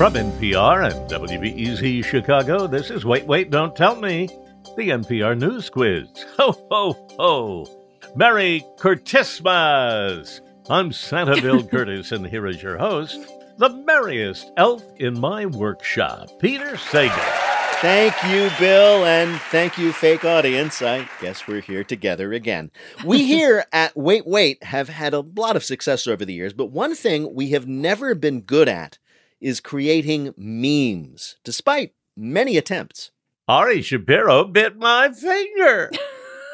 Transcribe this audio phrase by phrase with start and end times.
[0.00, 4.30] From NPR and WBEZ Chicago, this is Wait, Wait, Don't Tell Me,
[4.74, 6.08] the NPR News Quiz.
[6.38, 7.66] Ho, ho, ho!
[8.16, 10.40] Merry Curtismas!
[10.70, 13.18] I'm Santa Bill Kurtis, and here is your host,
[13.58, 17.50] the merriest elf in my workshop, Peter Sagal.
[17.82, 20.80] Thank you, Bill, and thank you, fake audience.
[20.80, 22.70] I guess we're here together again.
[23.04, 26.70] We here at Wait Wait have had a lot of success over the years, but
[26.70, 28.96] one thing we have never been good at
[29.40, 33.10] is creating memes, despite many attempts.
[33.48, 35.90] Ari Shapiro bit my finger.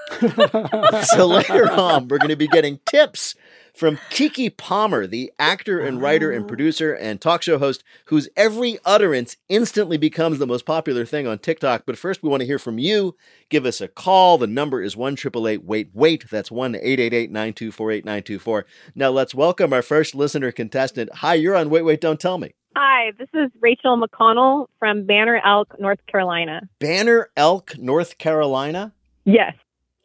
[1.03, 3.35] so later on, we're going to be getting tips
[3.75, 6.49] from Keke Palmer, the actor and writer and oh.
[6.49, 11.39] producer and talk show host whose every utterance instantly becomes the most popular thing on
[11.39, 11.83] TikTok.
[11.87, 13.17] But first, we want to hear from you.
[13.51, 14.39] Give us a call.
[14.39, 16.31] The number is 1 Wait Wait.
[16.31, 18.67] That's 1 888 924 8924.
[18.95, 21.11] Now, let's welcome our first listener contestant.
[21.17, 22.55] Hi, you're on Wait Wait, Don't Tell Me.
[22.79, 26.69] Hi, this is Rachel McConnell from Banner Elk, North Carolina.
[26.79, 28.93] Banner Elk, North Carolina?
[29.25, 29.55] Yes.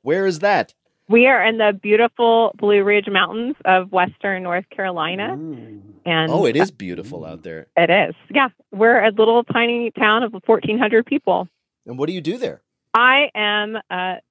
[0.04, 0.74] Where is that?
[1.10, 5.34] We are in the beautiful Blue Ridge Mountains of western North Carolina.
[6.06, 7.68] And Oh, it is beautiful uh, out there.
[7.76, 8.16] It is.
[8.34, 8.48] Yeah.
[8.72, 11.50] We're a little tiny town of 1,400 people.
[11.86, 12.62] And what do you do there?
[12.94, 14.22] I am a,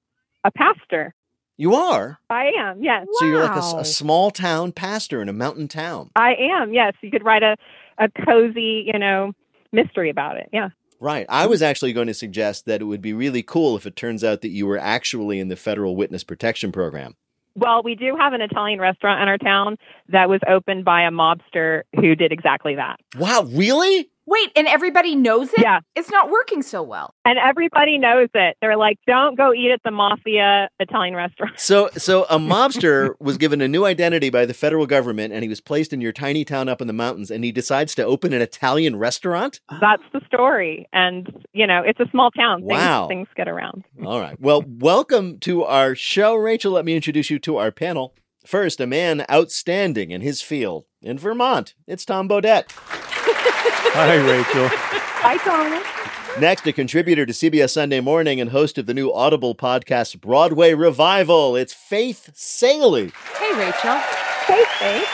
[0.43, 1.13] a pastor.
[1.57, 2.17] You are?
[2.27, 3.05] I am, yes.
[3.19, 6.09] So you're like a small town pastor in a mountain town.
[6.15, 6.95] I am, yes.
[7.01, 7.55] You could write a,
[7.97, 9.33] a cozy, you know,
[9.71, 10.49] mystery about it.
[10.51, 10.69] Yeah.
[10.99, 11.25] Right.
[11.29, 14.23] I was actually going to suggest that it would be really cool if it turns
[14.23, 17.15] out that you were actually in the federal witness protection program.
[17.55, 19.77] Well, we do have an Italian restaurant in our town
[20.09, 22.99] that was opened by a mobster who did exactly that.
[23.17, 24.10] Wow, really?
[24.27, 25.61] Wait, and everybody knows it?
[25.61, 25.79] Yeah.
[25.95, 27.13] It's not working so well.
[27.25, 28.55] And everybody knows it.
[28.61, 31.59] They're like, don't go eat at the mafia Italian restaurant.
[31.59, 35.49] So so a mobster was given a new identity by the federal government and he
[35.49, 38.31] was placed in your tiny town up in the mountains and he decides to open
[38.31, 39.59] an Italian restaurant?
[39.81, 40.87] That's the story.
[40.93, 42.59] And, you know, it's a small town.
[42.59, 43.07] Things, Wow.
[43.07, 43.85] things get around.
[44.05, 44.39] All right.
[44.39, 46.73] Well, welcome to our show, Rachel.
[46.73, 48.13] Let me introduce you to our panel.
[48.45, 51.73] First, a man outstanding in his field in Vermont.
[51.87, 52.71] It's Tom Bodett.
[53.63, 54.69] Hi, Rachel.
[55.21, 56.41] Hi, Tom.
[56.41, 60.73] Next, a contributor to CBS Sunday Morning and host of the new Audible podcast Broadway
[60.73, 61.55] Revival.
[61.55, 63.11] It's Faith Salie.
[63.37, 63.97] Hey, Rachel.
[64.47, 65.07] Hey, Faith.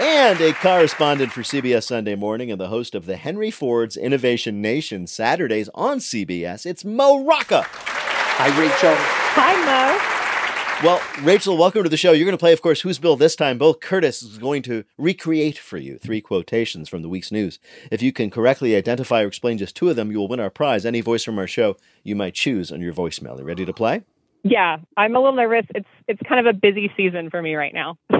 [0.00, 4.60] And a correspondent for CBS Sunday Morning and the host of the Henry Ford's Innovation
[4.60, 6.66] Nation Saturdays on CBS.
[6.66, 7.64] It's Mo Rocca.
[7.66, 8.94] Hi, Rachel.
[9.34, 10.21] Hi,
[10.82, 12.10] Well, Rachel, welcome to the show.
[12.10, 13.56] You're going to play, of course, Who's Bill this time.
[13.56, 17.60] Bill Kurtis is going to recreate for you three quotations from the week's news.
[17.92, 20.50] If you can correctly identify or explain just two of them, you will win our
[20.50, 20.84] prize.
[20.84, 23.38] Any voice from our show you might choose on your voicemail.
[23.38, 24.02] You ready to play?
[24.42, 25.66] Yeah, I'm a little nervous.
[25.72, 27.96] It's it's kind of a busy season for me right now.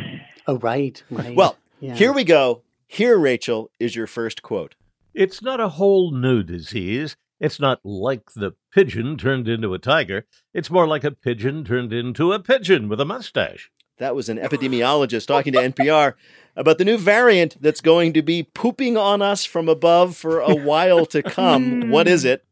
[0.48, 1.36] Oh, right, right.
[1.36, 1.94] Well, Yeah.
[1.94, 2.62] here we go.
[2.88, 4.74] Here, Rachel, is your first quote.
[5.14, 7.14] It's not a whole new disease.
[7.42, 10.26] It's not like the pigeon turned into a tiger.
[10.54, 13.68] It's more like a pigeon turned into a pigeon with a mustache.
[13.98, 16.14] That was an epidemiologist talking to NPR
[16.54, 20.54] about the new variant that's going to be pooping on us from above for a
[20.54, 21.90] while to come.
[21.90, 22.44] what is it?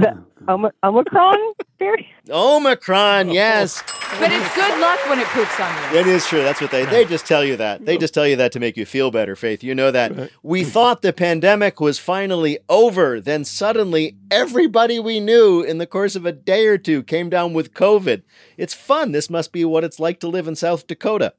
[0.00, 0.16] The
[0.46, 2.08] oh, Om- Omicron variant?
[2.30, 3.32] Omicron, oh.
[3.32, 3.82] yes.
[4.20, 6.00] But it's good luck when it poops on you.
[6.00, 6.42] It is true.
[6.42, 7.84] That's what they they just tell you that.
[7.84, 9.62] They just tell you that to make you feel better, Faith.
[9.62, 10.30] You know that.
[10.42, 16.16] We thought the pandemic was finally over, then suddenly everybody we knew in the course
[16.16, 18.22] of a day or two came down with COVID.
[18.56, 19.12] It's fun.
[19.12, 21.34] This must be what it's like to live in South Dakota.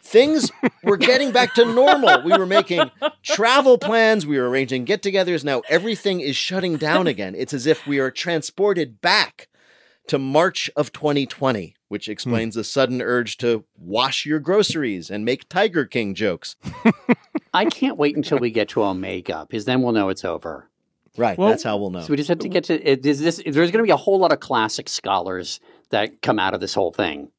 [0.00, 0.50] Things
[0.82, 2.22] were getting back to normal.
[2.22, 2.90] We were making
[3.22, 5.44] travel plans, we were arranging get-togethers.
[5.44, 7.34] Now everything is shutting down again.
[7.36, 9.48] It's as if we are transported back
[10.08, 12.12] to March of 2020, which hmm.
[12.12, 16.56] explains the sudden urge to wash your groceries and make Tiger King jokes.
[17.54, 20.68] I can't wait until we get to our makeup, because then we'll know it's over.
[21.16, 22.02] Right, Well- that's how we'll know.
[22.02, 23.04] So we just have to get to it.
[23.04, 25.60] Is this, there's going to be a whole lot of classic scholars
[25.90, 27.30] that come out of this whole thing.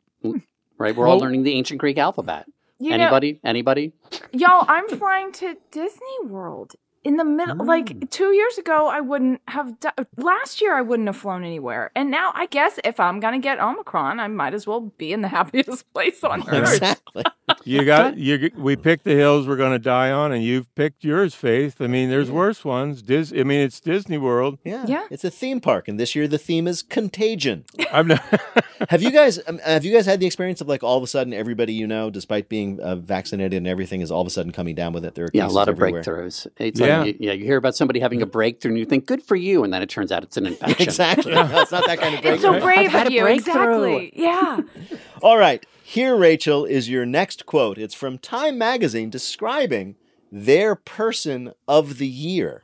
[0.79, 0.95] Right?
[0.95, 2.45] We're all Well- learning the ancient Greek alphabet.
[2.81, 3.39] You know, Anybody?
[3.43, 3.91] Anybody?
[4.31, 7.55] y'all, I'm flying to Disney World in the middle.
[7.65, 9.79] Like two years ago, I wouldn't have.
[9.79, 13.39] Do- Last year, I wouldn't have flown anywhere, and now I guess if I'm gonna
[13.39, 16.73] get Omicron, I might as well be in the happiest place on earth.
[16.73, 17.23] Exactly.
[17.65, 18.51] You got you.
[18.55, 21.81] We picked the hills we're going to die on, and you've picked yours, Faith.
[21.81, 23.01] I mean, there's worse ones.
[23.01, 23.31] Dis.
[23.35, 24.59] I mean, it's Disney World.
[24.63, 24.85] Yeah.
[24.87, 25.07] Yeah.
[25.09, 27.65] It's a theme park, and this year the theme is contagion.
[27.91, 28.23] I'm not.
[28.89, 31.07] have you guys um, have you guys had the experience of like all of a
[31.07, 34.51] sudden everybody you know, despite being uh, vaccinated and everything, is all of a sudden
[34.51, 35.15] coming down with it?
[35.15, 36.03] There are Yeah, a lot of everywhere.
[36.03, 36.47] breakthroughs.
[36.57, 36.98] It's Yeah.
[36.98, 38.31] like, you, yeah, you hear about somebody having a mm.
[38.31, 39.63] breakthrough and you think, good for you.
[39.63, 40.87] And then it turns out it's an infection.
[40.87, 41.33] Exactly.
[41.39, 42.33] No, it's not that kind of breakthrough.
[42.33, 43.25] It's so brave of you.
[43.25, 44.11] Exactly.
[44.15, 44.61] Yeah.
[45.21, 45.65] All right.
[45.83, 47.77] Here, Rachel, is your next quote.
[47.77, 49.95] It's from Time Magazine describing
[50.31, 52.63] their person of the year.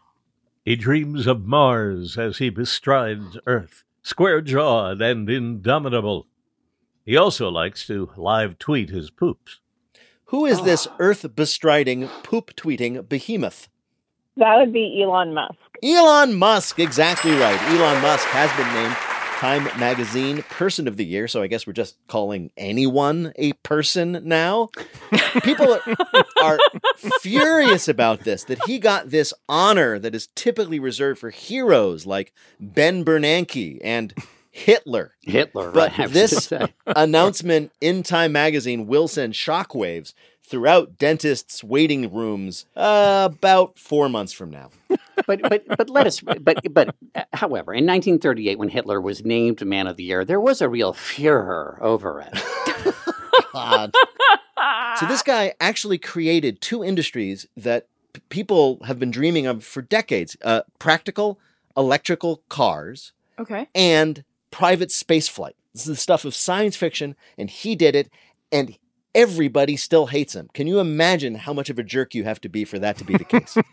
[0.64, 6.28] He dreams of Mars as he bestrides Earth, square jawed and indomitable.
[7.06, 9.60] He also likes to live tweet his poops.
[10.30, 10.96] Who is this ah.
[11.00, 13.70] earth bestriding, poop tweeting behemoth?
[14.38, 15.56] That would be Elon Musk.
[15.84, 17.62] Elon Musk, exactly right.
[17.70, 18.96] Elon Musk has been named
[19.38, 24.22] Time Magazine Person of the Year, so I guess we're just calling anyone a person
[24.24, 24.70] now.
[25.44, 26.60] People are, are
[27.20, 32.34] furious about this, that he got this honor that is typically reserved for heroes like
[32.60, 34.14] Ben Bernanke and
[34.52, 35.16] Hitler.
[35.22, 36.00] Hitler, But right?
[36.00, 36.52] I this
[36.88, 40.14] announcement in Time Magazine will send shockwaves
[40.46, 44.70] throughout dentists' waiting rooms uh, about four months from now.
[45.28, 49.66] but but but let us but but uh, however in 1938 when hitler was named
[49.66, 52.94] man of the year there was a real furor over it
[55.00, 59.82] So this guy actually created two industries that p- people have been dreaming of for
[59.82, 61.40] decades: uh, practical
[61.76, 63.68] electrical cars Okay.
[63.76, 65.56] and private space flight.
[65.74, 68.10] This is the stuff of science fiction, and he did it,
[68.52, 68.78] and
[69.16, 70.50] everybody still hates him.
[70.54, 73.04] Can you imagine how much of a jerk you have to be for that to
[73.04, 73.58] be the case?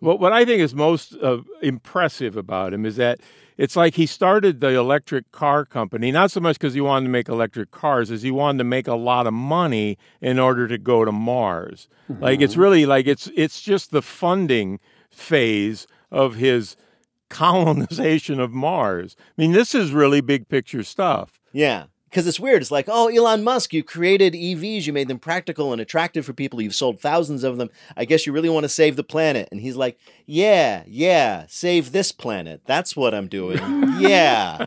[0.00, 3.20] Well, what I think is most uh, impressive about him is that
[3.58, 7.10] it's like he started the electric car company, not so much because he wanted to
[7.10, 10.78] make electric cars, as he wanted to make a lot of money in order to
[10.78, 11.88] go to Mars.
[12.08, 14.80] Like it's really like it's it's just the funding
[15.10, 16.76] phase of his
[17.30, 19.16] colonization of Mars.
[19.18, 21.40] I mean, this is really big picture stuff.
[21.52, 21.84] Yeah.
[22.12, 22.60] Because it's weird.
[22.60, 26.34] It's like, oh, Elon Musk, you created EVs, you made them practical and attractive for
[26.34, 27.70] people, you've sold thousands of them.
[27.96, 29.48] I guess you really want to save the planet.
[29.50, 32.60] And he's like, yeah, yeah, save this planet.
[32.66, 33.58] That's what I'm doing.
[33.98, 34.66] yeah.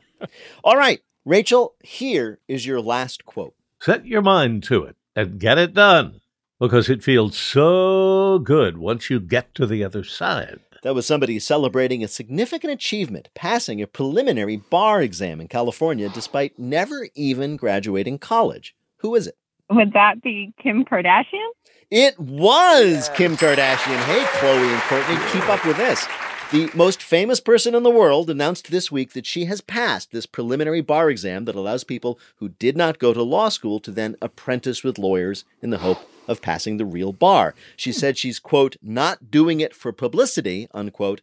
[0.63, 3.53] All right, Rachel, here is your last quote.
[3.79, 6.21] Set your mind to it and get it done
[6.59, 10.61] because it feels so good once you get to the other side.
[10.85, 16.59] That was somebody celebrating a significant achievement, passing a preliminary bar exam in California despite
[16.59, 18.75] never even graduating college.
[18.97, 19.35] Who is it?
[19.71, 21.49] Would that be Kim Kardashian?
[21.89, 23.97] It was Kim Kardashian.
[24.03, 26.05] Hey, Khloé and Kourtney, keep up with this.
[26.51, 30.27] The most famous person in the world announced this week that she has passed this
[30.27, 34.15] preliminary bar exam that allows people who did not go to law school to then
[34.21, 37.55] apprentice with lawyers in the hope of passing the real bar.
[37.75, 41.21] She said she's, quote, not doing it for publicity, unquote,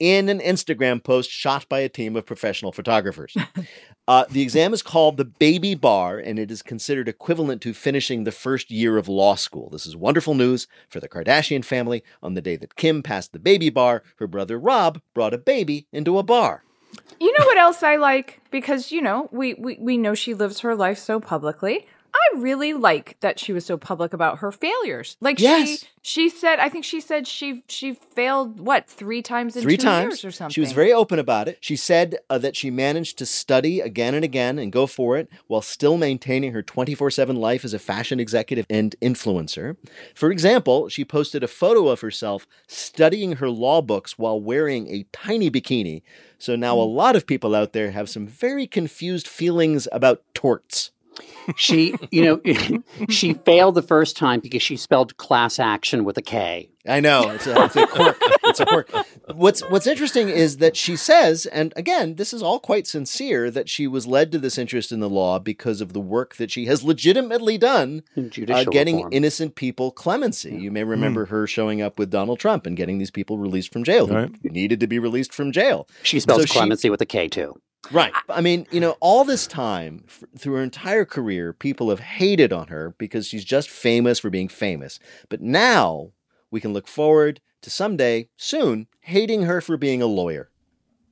[0.00, 3.36] in an Instagram post shot by a team of professional photographers.
[4.08, 8.24] Uh, the exam is called the Baby Bar, and it is considered equivalent to finishing
[8.24, 9.70] the first year of law school.
[9.70, 12.02] This is wonderful news for the Kardashian family.
[12.20, 15.86] On the day that Kim passed the baby bar, her brother Rob brought a baby
[15.92, 16.64] into a bar.
[17.20, 18.40] You know what else I like?
[18.50, 21.86] Because, you know, we, we, we know she lives her life so publicly.
[22.34, 25.16] I really like that she was so public about her failures.
[25.20, 25.68] Like Yes.
[25.68, 29.76] she she said I think she said she she failed what, three times in Three
[29.76, 30.04] two times.
[30.12, 30.52] years or something.
[30.52, 31.58] She was very open about it.
[31.60, 35.28] She said uh, that she managed to study again and again and go for it
[35.46, 39.76] while still maintaining her 24 7 life as a fashion executive and influencer.
[40.14, 45.04] For example, she posted a photo of herself studying her law books while wearing a
[45.12, 46.02] tiny bikini.
[46.38, 50.89] So now a lot of people out there have some very confused feelings about torts.
[51.56, 56.22] She you know she failed the first time because she spelled class action with a
[56.22, 58.16] k I know it's a, it's a quirk.
[58.44, 58.90] It's a quirk.
[59.34, 63.68] What's What's interesting is that she says, and again, this is all quite sincere, that
[63.68, 66.66] she was led to this interest in the law because of the work that she
[66.66, 69.12] has legitimately done, uh, getting reform.
[69.12, 70.56] innocent people clemency.
[70.56, 73.84] You may remember her showing up with Donald Trump and getting these people released from
[73.84, 75.86] jail who needed to be released from jail.
[76.02, 78.12] she spells so she- clemency with a k too Right.
[78.28, 82.52] I mean, you know, all this time f- through her entire career, people have hated
[82.52, 85.00] on her because she's just famous for being famous.
[85.28, 86.12] But now
[86.50, 90.50] we can look forward to someday, soon, hating her for being a lawyer.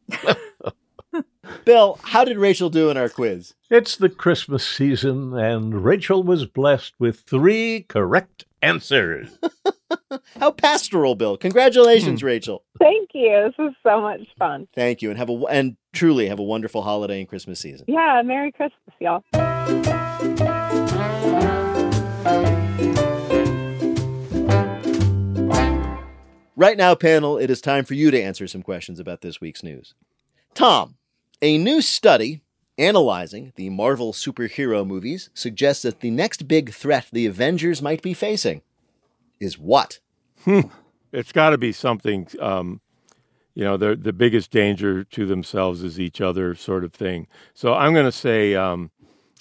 [1.65, 3.55] Bill, how did Rachel do in our quiz?
[3.71, 9.39] It's the Christmas season, and Rachel was blessed with three correct answers.
[10.39, 11.37] How pastoral, Bill.
[11.37, 12.27] Congratulations, hmm.
[12.27, 12.65] Rachel.
[12.79, 13.53] Thank you.
[13.59, 14.69] This is so much fun.
[14.75, 17.87] Thank you and have a and truly have a wonderful holiday and Christmas season.
[17.89, 19.23] Yeah, Merry Christmas, y'all.
[26.57, 29.63] Right now, panel, it is time for you to answer some questions about this week's
[29.63, 29.95] news.
[30.55, 30.97] Tom,
[31.41, 32.43] a new study
[32.79, 38.15] analyzing the Marvel superhero movies suggests that the next big threat the Avengers might be
[38.15, 38.63] facing
[39.41, 39.99] is what?
[40.45, 40.61] Hmm.
[41.13, 42.29] It's got to be something.
[42.41, 42.81] Um,
[43.55, 47.27] you know, the the biggest danger to themselves is each other, sort of thing.
[47.55, 48.91] So I'm going to say um,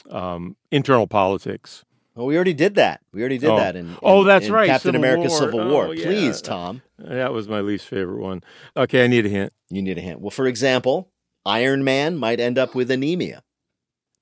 [0.10, 1.84] um, internal politics.
[2.16, 3.02] Well, we already did that.
[3.12, 3.58] We already did Oh.
[3.58, 5.38] that in, in- Oh, that's in right, Captain Civil America: War.
[5.40, 5.94] Civil Oh, War.
[5.94, 6.06] yeah.
[6.06, 8.44] Please, Tom, That was my least favorite one.
[8.76, 9.54] Okay, I need a hint.
[9.70, 10.20] you need a hint.
[10.20, 11.10] Well, for example,
[11.48, 13.42] Iron Man might end up with anemia.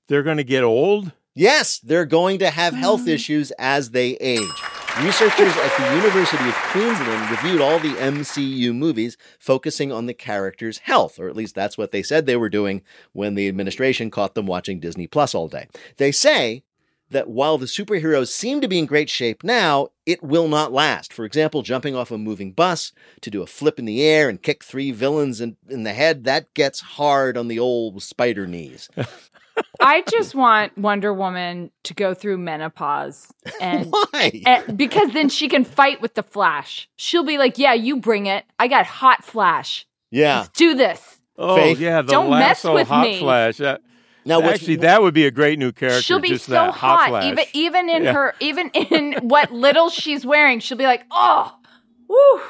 [0.06, 1.10] They're going to get old.
[1.34, 4.62] Yes, they're going to have health issues as they age.
[5.02, 10.78] Researchers at the University of Queensland reviewed all the MCU movies, focusing on the characters'
[10.78, 12.80] health, or at least that's what they said they were doing
[13.12, 15.66] when the administration caught them watching Disney Plus all day.
[15.96, 16.62] They say
[17.10, 21.12] that while the superheroes seem to be in great shape now, it will not last.
[21.12, 24.42] For example, jumping off a moving bus to do a flip in the air and
[24.42, 28.88] kick three villains in, in the head, that gets hard on the old spider knees.
[29.80, 34.42] I just want Wonder Woman to go through menopause and, Why?
[34.44, 36.88] and because then she can fight with the Flash.
[36.96, 38.44] She'll be like, "Yeah, you bring it.
[38.58, 39.86] I got hot Flash.
[40.10, 40.40] Yeah.
[40.40, 41.78] Let's do this." Oh Faith?
[41.80, 43.18] yeah, the Don't mess with hot me.
[43.18, 43.56] flash.
[43.58, 43.80] That,
[44.26, 46.02] Now, what's- actually, that would be a great new character.
[46.02, 47.24] She'll be just so that, hot, flash.
[47.24, 48.12] even even in Yeah.
[48.12, 50.60] her even in what little she's wearing.
[50.60, 51.54] She'll be like, "Oh,
[52.08, 52.40] woo,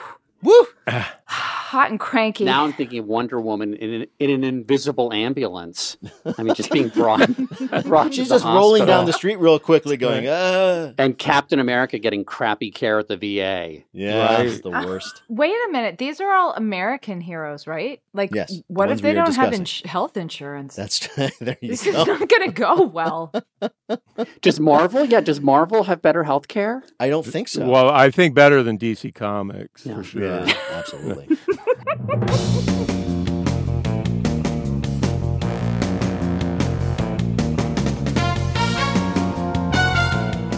[0.42, 0.66] Woo!
[1.26, 5.96] hot and cranky." Now I'm thinking of Wonder Woman in an, in an invisible ambulance.
[6.38, 7.28] I mean, just being brought.
[7.84, 8.86] brought She's to the just rolling hospital.
[8.86, 10.92] down the street real quickly, going, uh.
[10.98, 13.82] And Captain America getting crappy care at the VA.
[13.92, 14.46] Yeah, Right.
[14.48, 15.22] that's the worst.
[15.28, 15.98] Wait a minute.
[15.98, 18.00] These are all American heroes, right?
[18.14, 20.74] Like, Yes, what ones if they don't have ins- health insurance?
[20.76, 21.08] That's
[21.40, 23.32] there you this is not going to go well.
[24.40, 25.04] Does Marvel?
[25.04, 26.82] Yeah, does Marvel have better health care?
[26.98, 27.68] I don't think so.
[27.68, 29.94] Well, I think better than DC Comics Yeah.
[29.94, 30.22] for sure.
[30.22, 31.36] yeah, absolutely.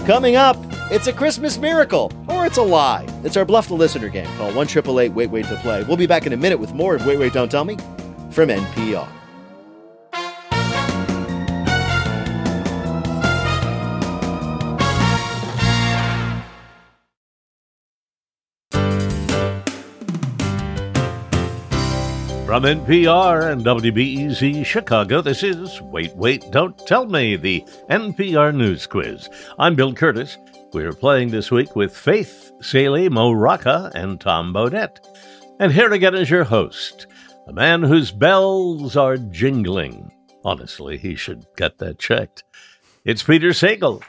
[0.08, 0.56] Coming up,
[0.90, 3.06] it's a Christmas miracle, or it's a lie.
[3.24, 4.26] It's our Bluff the Listener game.
[4.38, 5.84] Call 1 888 Wait Wait to Play.
[5.84, 7.76] We'll be back in a minute with more of Wait Wait Don't Tell Me
[8.30, 9.17] from NPR.
[22.48, 28.86] From NPR and WBEZ Chicago, this is Wait, Wait, Don't Tell Me, the NPR News
[28.86, 29.28] Quiz.
[29.58, 30.38] I'm Bill Kurtis.
[30.72, 34.96] We're playing this week with Faith Salie, Mo Rocca, and Tom Bodett.
[35.60, 37.06] And here again is your host,
[37.46, 40.10] a man whose bells are jingling.
[40.42, 42.44] Honestly, he should get that checked.
[43.04, 44.02] It's Peter Sagal.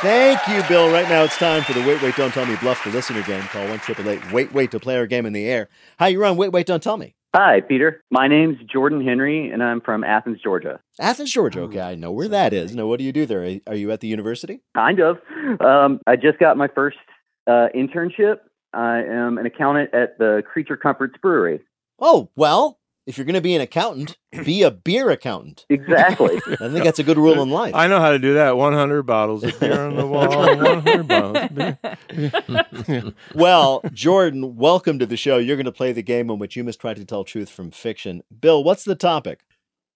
[0.00, 0.90] Thank you, Bill.
[0.90, 3.42] Right now it's time for the Wait Wait Don't Tell Me Bluff the Listener game.
[3.42, 5.68] Call 1 888 Wait Wait to play our game in the air.
[5.98, 7.14] Hi, you're on Wait Wait Don't Tell Me.
[7.34, 8.04] Hi, Peter.
[8.10, 10.80] My name's Jordan Henry, and I'm from Athens, Georgia.
[11.00, 11.62] Athens, Georgia.
[11.62, 12.76] Okay, I know where that is.
[12.76, 13.58] Now, what do you do there?
[13.66, 14.60] Are you at the university?
[14.74, 15.16] Kind of.
[15.64, 16.98] Um, I just got my first
[17.46, 18.40] uh, internship.
[18.74, 21.60] I am an accountant at the Creature Comforts Brewery.
[21.98, 25.66] Oh, well, if you're going to be an accountant, be a beer accountant.
[25.68, 26.36] Exactly.
[26.60, 27.74] I think that's a good rule in life.
[27.74, 28.56] I know how to do that.
[28.56, 30.28] 100 bottles of beer on the wall.
[30.28, 33.12] 100 bottles of beer.
[33.34, 35.38] Well, Jordan, welcome to the show.
[35.38, 37.70] You're going to play the game in which you must try to tell truth from
[37.70, 38.22] fiction.
[38.40, 39.40] Bill, what's the topic?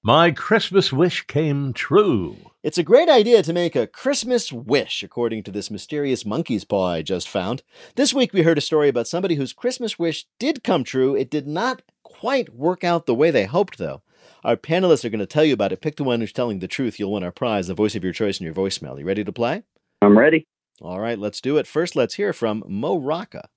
[0.07, 2.37] My Christmas wish came true.
[2.63, 6.93] It's a great idea to make a Christmas wish, according to this mysterious monkey's paw
[6.93, 7.65] I just found.
[7.97, 11.17] This week we heard a story about somebody whose Christmas wish did come true.
[11.17, 14.03] It did not quite work out the way they hoped, though.
[14.45, 15.81] Our panelists are going to tell you about it.
[15.81, 17.01] Pick the one who's telling the truth.
[17.01, 18.97] You'll win our prize, the voice of your choice in your voicemail.
[19.01, 19.65] You ready to play?
[20.01, 20.47] I'm ready.
[20.81, 21.67] All right, let's do it.
[21.67, 23.49] First, let's hear from Mo Rocca.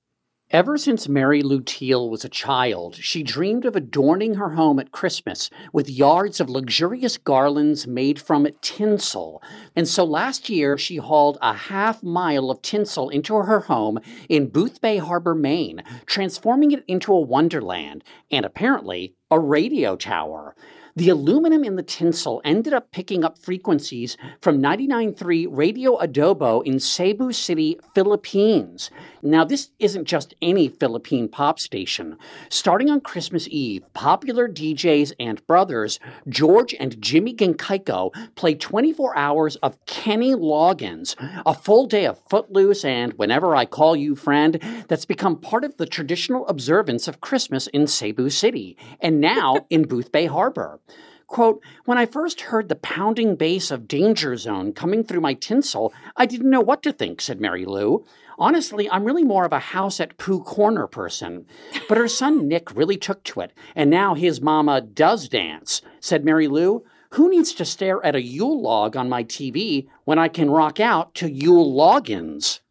[0.52, 4.92] Ever since Mary Lou Teal was a child, she dreamed of adorning her home at
[4.92, 9.44] Christmas with yards of luxurious garlands made from tinsel.
[9.76, 14.50] And so last year, she hauled a half mile of tinsel into her home in
[14.50, 20.56] Boothbay Harbor, Maine, transforming it into a wonderland and apparently a radio tower.
[21.00, 26.78] The aluminum in the tinsel ended up picking up frequencies from 99.3 Radio Adobo in
[26.78, 28.92] Cebu City, Philippines.
[29.22, 32.18] Now, this isn't just any Philippine pop station.
[32.50, 39.56] Starting on Christmas Eve, popular DJs and brothers George and Jimmy Genkaiko played 24 hours
[39.58, 41.16] of Kenny Loggins,
[41.46, 45.78] a full day of Footloose and Whenever I Call You Friend that's become part of
[45.78, 50.82] the traditional observance of Christmas in Cebu City and now in Boothbay Harbor.
[51.30, 55.94] Quote, when I first heard the pounding bass of Danger Zone coming through my tinsel,
[56.18, 58.04] I didn't know what to think, said Mary Lou.
[58.40, 61.46] Honestly, I'm really more of a house at Pooh Corner person.
[61.88, 66.26] But her son Nick really took to it, and now his mama does dance, said
[66.26, 66.84] Mary Lou.
[67.12, 70.80] Who needs to stare at a Yule log on my TV when I can rock
[70.80, 72.62] out to Yule logins?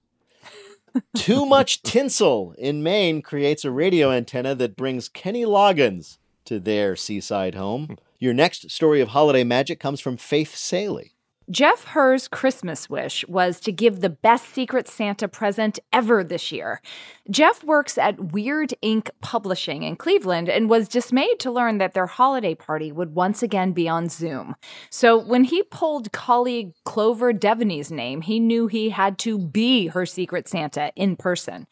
[1.17, 6.97] Too much tinsel in Maine creates a radio antenna that brings Kenny Loggins to their
[6.97, 7.97] seaside home.
[8.21, 11.15] Your next story of holiday magic comes from Faith Salie.
[11.51, 16.83] Jeff Herr's Christmas wish was to give the best Secret Santa present ever this year.
[17.31, 22.07] Jeff works at Weird Ink Publishing in Cleveland and was dismayed to learn that their
[22.07, 24.57] holiday party would once again be on Zoom.
[24.91, 30.05] So when he pulled colleague Clover Devaney's name, he knew he had to be her
[30.05, 31.67] Secret Santa in person.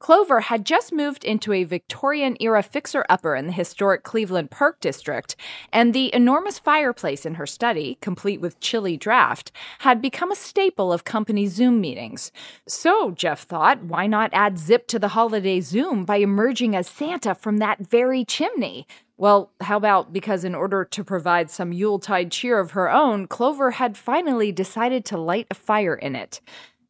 [0.00, 4.80] Clover had just moved into a Victorian era fixer upper in the historic Cleveland Park
[4.80, 5.36] District,
[5.74, 10.90] and the enormous fireplace in her study, complete with chilly draft, had become a staple
[10.90, 12.32] of company Zoom meetings.
[12.66, 17.34] So, Jeff thought, why not add zip to the holiday Zoom by emerging as Santa
[17.34, 18.86] from that very chimney?
[19.18, 23.72] Well, how about because in order to provide some Yuletide cheer of her own, Clover
[23.72, 26.40] had finally decided to light a fire in it.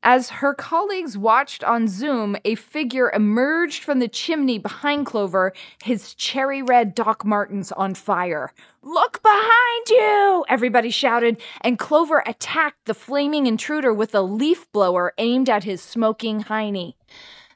[0.03, 5.53] As her colleagues watched on Zoom, a figure emerged from the chimney behind Clover,
[5.85, 8.51] his cherry red Doc Martens on fire.
[8.83, 10.45] Look behind you!
[10.49, 15.83] Everybody shouted, and Clover attacked the flaming intruder with a leaf blower aimed at his
[15.83, 16.95] smoking hiney.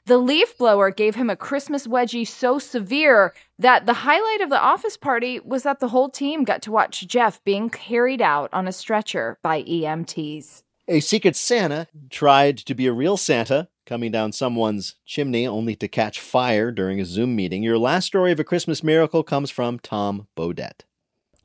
[0.05, 4.61] The leaf blower gave him a Christmas wedgie so severe that the highlight of the
[4.61, 8.67] office party was that the whole team got to watch Jeff being carried out on
[8.67, 10.61] a stretcher by EMTs.
[10.87, 15.87] A secret Santa tried to be a real Santa, coming down someone's chimney only to
[15.87, 17.63] catch fire during a Zoom meeting.
[17.63, 20.83] Your last story of a Christmas miracle comes from Tom Bodett.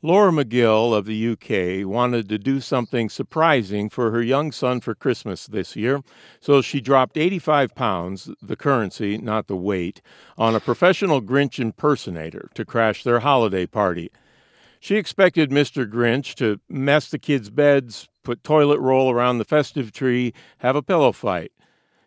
[0.02, 4.94] Laura McGill of the UK wanted to do something surprising for her young son for
[4.94, 6.02] Christmas this year,
[6.38, 10.02] so she dropped 85 pounds, the currency, not the weight,
[10.37, 14.11] on a professional Grinch impersonator to crash their holiday party.
[14.80, 15.90] She expected Mr.
[15.90, 20.83] Grinch to mess the kids' beds, put toilet roll around the festive tree, have a
[20.83, 21.53] pillow fight.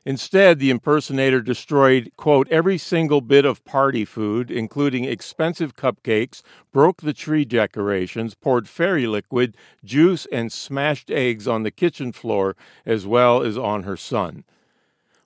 [0.05, 6.41] Instead, the impersonator destroyed, quote, every single bit of party food, including expensive cupcakes,
[6.73, 9.55] broke the tree decorations, poured fairy liquid,
[9.85, 12.55] juice, and smashed eggs on the kitchen floor
[12.85, 14.43] as well as on her son.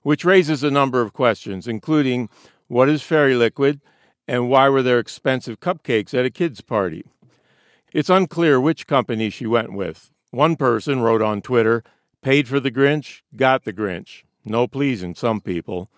[0.02, 2.30] Which raises a number of questions, including
[2.68, 3.80] what is fairy liquid
[4.28, 7.04] and why were there expensive cupcakes at a kid's party?
[7.92, 10.12] It's unclear which company she went with.
[10.30, 11.82] One person wrote on Twitter,
[12.20, 14.24] paid for the Grinch, got the Grinch.
[14.44, 15.88] No pleasing some people.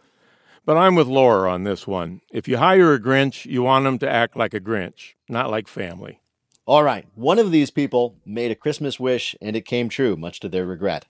[0.65, 2.21] But I'm with Laura on this one.
[2.33, 5.67] If you hire a Grinch, you want him to act like a Grinch, not like
[5.67, 6.21] family.
[6.65, 10.39] All right, one of these people made a Christmas wish and it came true, much
[10.41, 11.07] to their regret.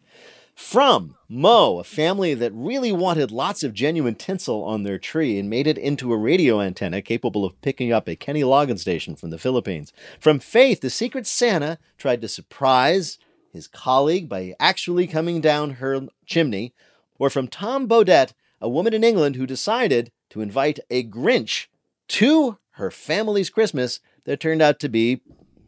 [0.62, 5.50] From Mo, a family that really wanted lots of genuine tinsel on their tree and
[5.50, 9.30] made it into a radio antenna capable of picking up a Kenny Loggins station from
[9.30, 9.92] the Philippines.
[10.20, 13.18] From Faith, the Secret Santa tried to surprise
[13.52, 16.72] his colleague by actually coming down her chimney.
[17.18, 21.66] Or from Tom Bodett, a woman in England who decided to invite a Grinch
[22.08, 25.22] to her family's Christmas that turned out to be,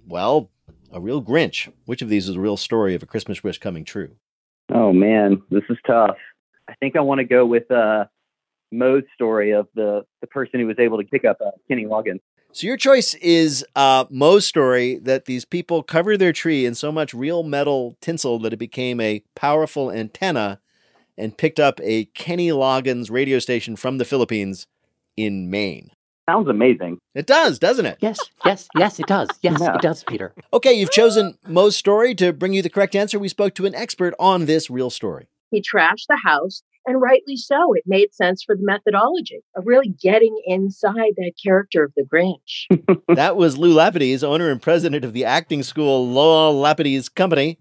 [0.06, 0.50] well,
[0.92, 1.72] a real Grinch.
[1.86, 4.16] Which of these is a real story of a Christmas wish coming true?
[4.70, 6.16] Oh man, this is tough.
[6.68, 8.04] I think I want to go with uh,
[8.70, 12.20] Mo's story of the the person who was able to pick up uh, Kenny Loggins.
[12.52, 16.92] So your choice is uh, Mo's story that these people covered their tree in so
[16.92, 20.60] much real metal tinsel that it became a powerful antenna
[21.16, 24.66] and picked up a Kenny Loggins radio station from the Philippines
[25.16, 25.90] in Maine.
[26.28, 26.98] Sounds amazing.
[27.14, 27.98] It does, doesn't it?
[28.00, 29.28] Yes, yes, yes, it does.
[29.42, 29.74] Yes, Yeah.
[29.74, 30.32] it does, Peter.
[30.52, 33.18] Okay, you've chosen Mo's story to bring you the correct answer.
[33.18, 35.26] We spoke to an expert on this real story.
[35.50, 37.74] He trashed the house, and rightly so.
[37.74, 43.04] It made sense for the methodology of really getting inside that character of the Grinch.
[43.16, 47.58] that was Lou Lapidus, owner and president of the acting school Law Lapidus Company,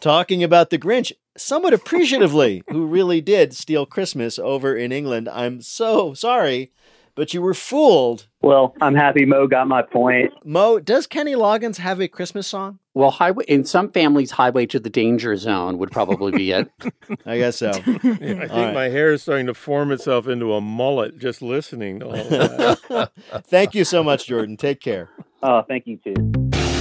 [0.00, 5.28] talking about the Grinch somewhat appreciatively, who really did steal Christmas over in England.
[5.28, 6.72] I'm so sorry,
[7.14, 8.26] but you were fooled.
[8.40, 10.32] Well, I'm happy Mo got my point.
[10.44, 12.78] Mo, does Kenny Loggins have a Christmas song?
[12.94, 16.70] Well, highway in some families, highway to the danger zone would probably be it.
[17.26, 17.70] I guess so.
[18.22, 18.74] Yeah, I think right.
[18.74, 23.10] my hair is starting to form itself into a mullet just listening to all that.
[23.44, 24.56] Thank you so much, Jordan.
[24.56, 25.08] Take care.
[25.42, 26.71] Oh, thank you too.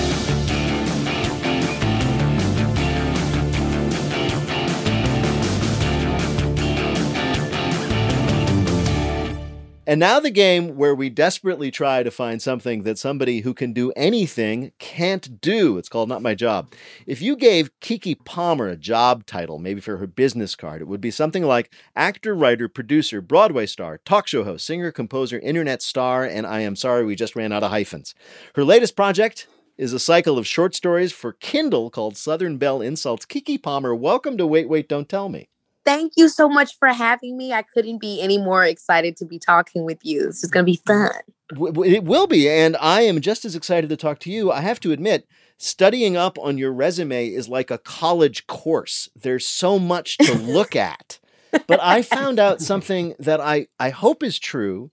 [9.91, 13.73] And now the game where we desperately try to find something that somebody who can
[13.73, 15.77] do anything can't do.
[15.77, 16.73] It's called Not My Job.
[17.05, 21.01] If you gave Keke Palmer a job title, maybe for her business card, it would
[21.01, 26.23] be something like actor, writer, producer, Broadway star, talk show host, singer, composer, internet star,
[26.23, 28.15] and I am sorry we just ran out of hyphens.
[28.55, 29.45] Her latest project
[29.77, 33.25] is a cycle of short stories for Kindle called Southern Belle Insults.
[33.25, 35.49] Keke Palmer, welcome to Wait, Wait, Don't Tell Me.
[35.83, 37.53] Thank you so much for having me.
[37.53, 40.27] I couldn't be any more excited to be talking with you.
[40.27, 41.11] This is going to be fun.
[41.53, 44.51] It will be, and I am just as excited to talk to you.
[44.51, 49.09] I have to admit, studying up on your resume is like a college course.
[49.15, 51.19] There's so much to look at.
[51.67, 54.91] but I found out something that I, I hope is true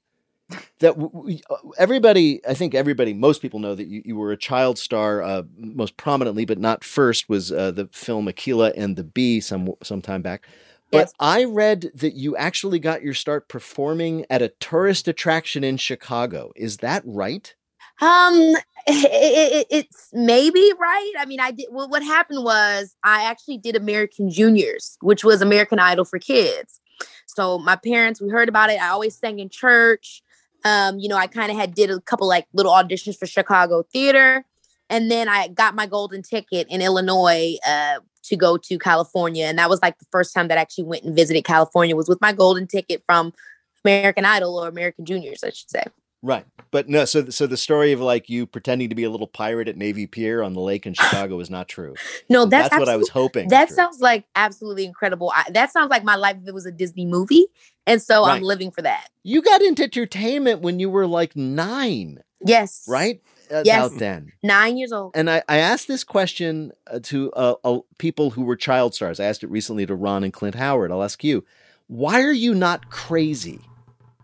[0.80, 4.36] that we, uh, everybody, I think everybody, most people know that you, you were a
[4.36, 9.04] child star, uh, most prominently, but not first, was uh, the film Akeelah and the
[9.04, 10.46] Bee some some time back.
[10.90, 11.12] But yes.
[11.20, 16.52] I read that you actually got your start performing at a tourist attraction in Chicago.
[16.56, 17.54] Is that right?
[18.00, 18.32] Um,
[18.86, 21.12] it, it, it's maybe right.
[21.18, 21.66] I mean, I did.
[21.70, 26.80] Well, what happened was I actually did American Juniors, which was American Idol for kids.
[27.26, 28.80] So my parents, we heard about it.
[28.80, 30.22] I always sang in church.
[30.64, 33.82] Um, you know, I kind of had did a couple like little auditions for Chicago
[33.92, 34.44] theater,
[34.90, 39.58] and then I got my golden ticket in Illinois uh, to go to California, and
[39.58, 42.20] that was like the first time that I actually went and visited California was with
[42.20, 43.32] my golden ticket from
[43.84, 45.84] American Idol or American Juniors, I should say.
[46.20, 47.04] Right, but no.
[47.04, 50.06] So, so the story of like you pretending to be a little pirate at Navy
[50.08, 51.94] Pier on the lake in Chicago is not true.
[52.28, 53.48] no, that's, that's what I was hoping.
[53.48, 55.32] That sounds like absolutely incredible.
[55.34, 57.46] I, that sounds like my life if it was a Disney movie,
[57.86, 58.34] and so right.
[58.34, 59.08] I'm living for that.
[59.22, 62.18] You got into entertainment when you were like nine.
[62.44, 62.84] Yes.
[62.88, 63.22] Right.
[63.50, 63.86] Yes.
[63.86, 64.32] About then.
[64.42, 65.12] Nine years old.
[65.14, 69.20] And I, I asked this question uh, to uh, uh, people who were child stars.
[69.20, 70.92] I asked it recently to Ron and Clint Howard.
[70.92, 71.44] I'll ask you,
[71.86, 73.60] why are you not crazy?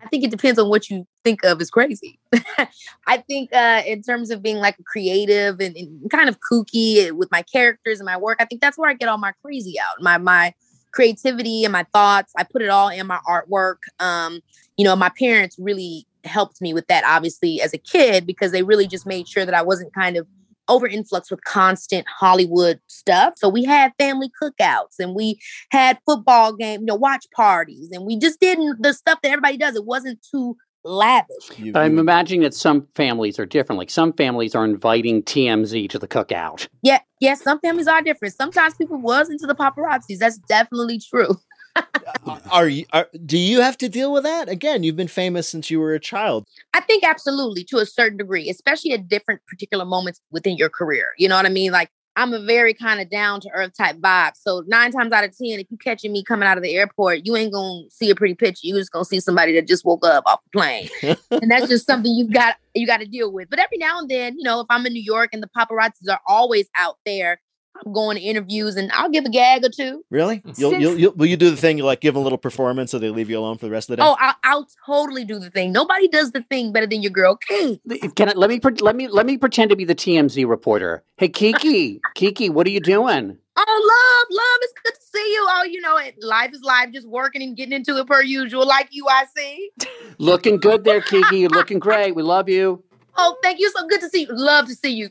[0.02, 2.18] I think it depends on what you think of as crazy.
[3.06, 7.30] I think uh, in terms of being like creative and, and, kind of kooky with
[7.32, 10.02] my characters and my work, I think that's where I get all my crazy out.
[10.02, 10.52] My my
[10.92, 12.32] creativity and my thoughts.
[12.37, 13.78] I put it all in my artwork.
[13.98, 14.40] Um,
[14.76, 18.62] you know, my parents really helped me with that, obviously, as a kid, because they
[18.62, 20.26] really just made sure that I wasn't kind of
[20.68, 23.34] over influx with constant Hollywood stuff.
[23.37, 25.38] So we had family cookouts and we
[25.70, 29.56] had football game, you know, watch parties, and we just didn't the stuff that everybody
[29.56, 29.76] does.
[29.76, 31.72] It wasn't too lavish.
[31.72, 33.78] But I'm imagining that some families are different.
[33.78, 36.68] Like some families are inviting TMZ to the cookout.
[36.82, 38.34] Yeah, yes, some families are different.
[38.34, 40.18] Sometimes people was into the paparazzis.
[40.18, 41.37] That's definitely true.
[42.50, 45.70] are you are, do you have to deal with that again you've been famous since
[45.70, 49.84] you were a child i think absolutely to a certain degree especially at different particular
[49.84, 53.10] moments within your career you know what i mean like I'm a very kind of
[53.10, 54.32] down to earth type vibe.
[54.37, 57.26] So nine times out of ten, if you catching me coming out of the airport,
[57.26, 58.60] you ain't gonna see a pretty picture.
[58.66, 60.88] You just gonna see somebody that just woke up off the plane,
[61.30, 63.50] and that's just something you've got you got to deal with.
[63.50, 66.10] But every now and then, you know, if I'm in New York and the paparazzis
[66.10, 67.40] are always out there,
[67.84, 70.04] I'm going to interviews and I'll give a gag or two.
[70.10, 70.40] Really?
[70.40, 70.58] Mm.
[70.58, 71.78] You'll, you'll, you'll, will you do the thing?
[71.78, 73.96] You like give a little performance so they leave you alone for the rest of
[73.96, 74.06] the day?
[74.06, 75.72] Oh, I'll, I'll totally do the thing.
[75.72, 77.80] Nobody does the thing better than your girl Kate.
[78.14, 81.02] Can I, let me let me let me pretend to be the TMZ reporter.
[81.16, 83.38] Hey, Keke, Keke, what are you doing?
[83.56, 85.46] Oh, love, love, it's good to see you.
[85.48, 86.16] Oh, you know it.
[86.20, 89.06] Life is life, just working and getting into it per usual, like you.
[89.08, 89.70] I see.
[90.18, 91.40] looking good there, Keke.
[91.40, 92.14] You're looking great.
[92.14, 92.82] We love you.
[93.16, 93.70] Oh, thank you.
[93.70, 94.28] So good to see you.
[94.30, 95.10] Love to see you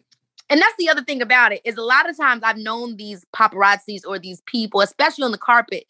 [0.50, 3.26] and that's the other thing about it is a lot of times I've known these
[3.36, 5.86] paparazzis or these people, especially on the carpet,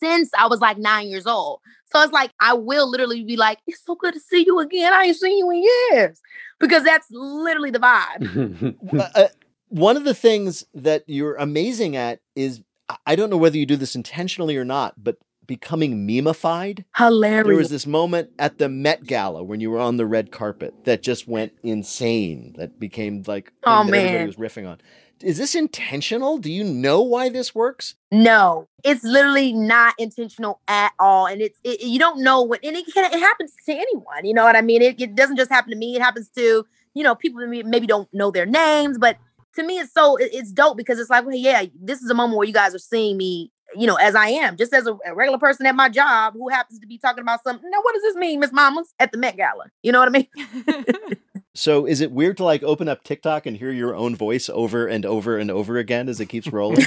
[0.00, 1.60] since I was like nine years old.
[1.86, 4.92] So it's like I will literally be like, "It's so good to see you again.
[4.92, 6.20] I ain't seen you in years,"
[6.58, 8.76] because that's literally the vibe.
[9.00, 9.28] uh, uh,
[9.68, 12.62] one of the things that you're amazing at is
[13.06, 15.16] I don't know whether you do this intentionally or not, but
[15.48, 16.84] becoming memeified.
[16.96, 17.46] Hilarious.
[17.46, 20.72] There was this moment at the Met Gala when you were on the red carpet
[20.84, 22.54] that just went insane.
[22.56, 24.80] That became like oh man, everybody was riffing on.
[25.20, 26.38] Is this intentional?
[26.38, 27.96] Do you know why this works?
[28.12, 32.76] No, it's literally not intentional at all, and it's it, you don't know what, and
[32.76, 34.24] it can it happens to anyone.
[34.24, 34.82] You know what I mean?
[34.82, 35.96] It, it doesn't just happen to me.
[35.96, 39.16] It happens to you know people that maybe don't know their names, but
[39.56, 42.36] to me, it's so it's dope because it's like, well, yeah, this is a moment
[42.36, 45.14] where you guys are seeing me you know, as I am, just as a, a,
[45.14, 47.68] regular person at my job who happens to be talking about something.
[47.70, 49.66] Now, what does this mean, Miss Mamas, at the Met Gala?
[49.82, 51.18] You know what I mean?
[51.54, 54.86] so, is it weird to like open up TikTok and hear your own voice over
[54.86, 56.86] and over and over again as it keeps rolling?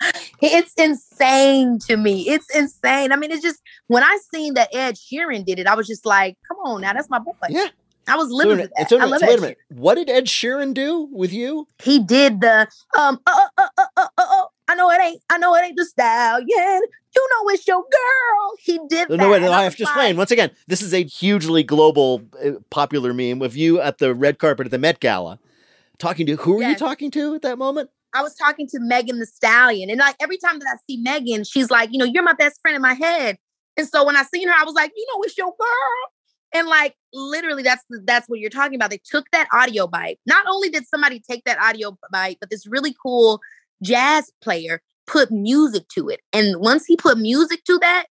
[0.40, 2.28] it's insane to me.
[2.28, 3.12] It's insane.
[3.12, 6.06] I mean, it's just when I seen that Ed Sheeran did it, I was just
[6.06, 7.68] like, "Come on, now that's my boy." Yeah.
[8.08, 8.88] I was living so, with that.
[8.88, 9.58] So, I love so wait a minute.
[9.68, 11.68] What did Ed Sheeran do with you?
[11.82, 12.66] He did the
[12.98, 15.20] um uh, uh, uh, uh, uh, uh, I know it ain't.
[15.28, 16.46] I know it ain't the stallion.
[16.48, 18.52] You know it's your girl.
[18.60, 19.10] He did.
[19.10, 20.52] No, no, wait, no, I have to explain once again.
[20.68, 24.70] This is a hugely global, uh, popular meme of you at the red carpet at
[24.70, 25.40] the Met Gala,
[25.98, 26.70] talking to who were yes.
[26.70, 27.90] you talking to at that moment?
[28.14, 31.42] I was talking to Megan Thee Stallion, and like every time that I see Megan,
[31.42, 33.38] she's like, you know, you're my best friend in my head.
[33.76, 36.12] And so when I seen her, I was like, you know, it's your girl.
[36.52, 38.90] And like literally, that's that's what you're talking about.
[38.90, 40.20] They took that audio bite.
[40.26, 43.40] Not only did somebody take that audio bite, but this really cool
[43.82, 46.20] jazz player put music to it.
[46.32, 48.06] And once he put music to that,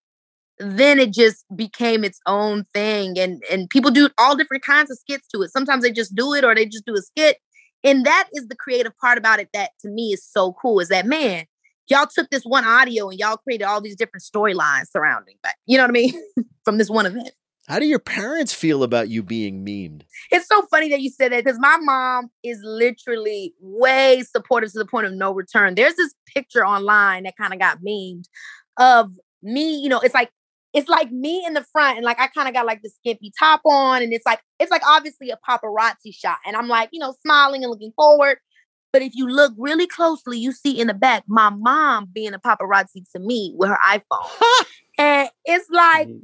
[0.58, 3.18] then it just became its own thing.
[3.18, 5.50] And and people do all different kinds of skits to it.
[5.50, 7.38] Sometimes they just do it or they just do a skit.
[7.82, 10.88] And that is the creative part about it that to me is so cool is
[10.88, 11.46] that man,
[11.88, 15.54] y'all took this one audio and y'all created all these different storylines surrounding that.
[15.66, 16.12] You know what I mean?
[16.64, 17.30] From this one event.
[17.70, 20.02] How do your parents feel about you being memed?
[20.32, 24.78] It's so funny that you said that because my mom is literally way supportive to
[24.80, 25.76] the point of no return.
[25.76, 28.24] There's this picture online that kind of got memed
[28.76, 30.32] of me, you know, it's like
[30.72, 33.32] it's like me in the front and like I kind of got like the skimpy
[33.38, 36.98] top on and it's like it's like obviously a paparazzi shot and I'm like, you
[36.98, 38.38] know, smiling and looking forward.
[38.92, 42.40] But if you look really closely, you see in the back my mom being a
[42.40, 44.42] paparazzi to me with her iPhone.
[44.98, 46.22] and it's like mm.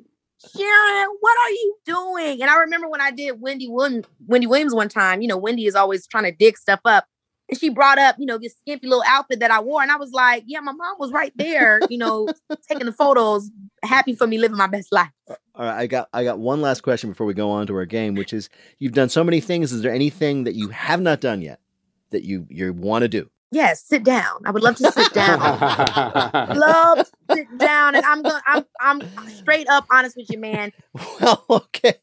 [0.55, 2.43] Sharon, what are you doing?
[2.43, 5.67] And I remember when I did Wendy Williams, Wendy Williams one time, you know, Wendy
[5.67, 7.07] is always trying to dig stuff up.
[7.49, 9.81] And she brought up, you know, this skimpy little outfit that I wore.
[9.81, 12.29] And I was like, yeah, my mom was right there, you know,
[12.69, 13.51] taking the photos,
[13.85, 15.11] happy for me living my best life.
[15.29, 17.77] Uh, all right, I got I got one last question before we go on to
[17.77, 19.73] our game, which is you've done so many things.
[19.73, 21.61] Is there anything that you have not done yet
[22.11, 23.31] that you you want to do?
[23.53, 24.43] Yes, sit down.
[24.45, 25.39] I would love to sit down.
[26.59, 27.95] love to sit down.
[27.95, 30.73] And I'm going I'm I'm straight up honest with you, man.
[31.21, 31.95] Well, okay.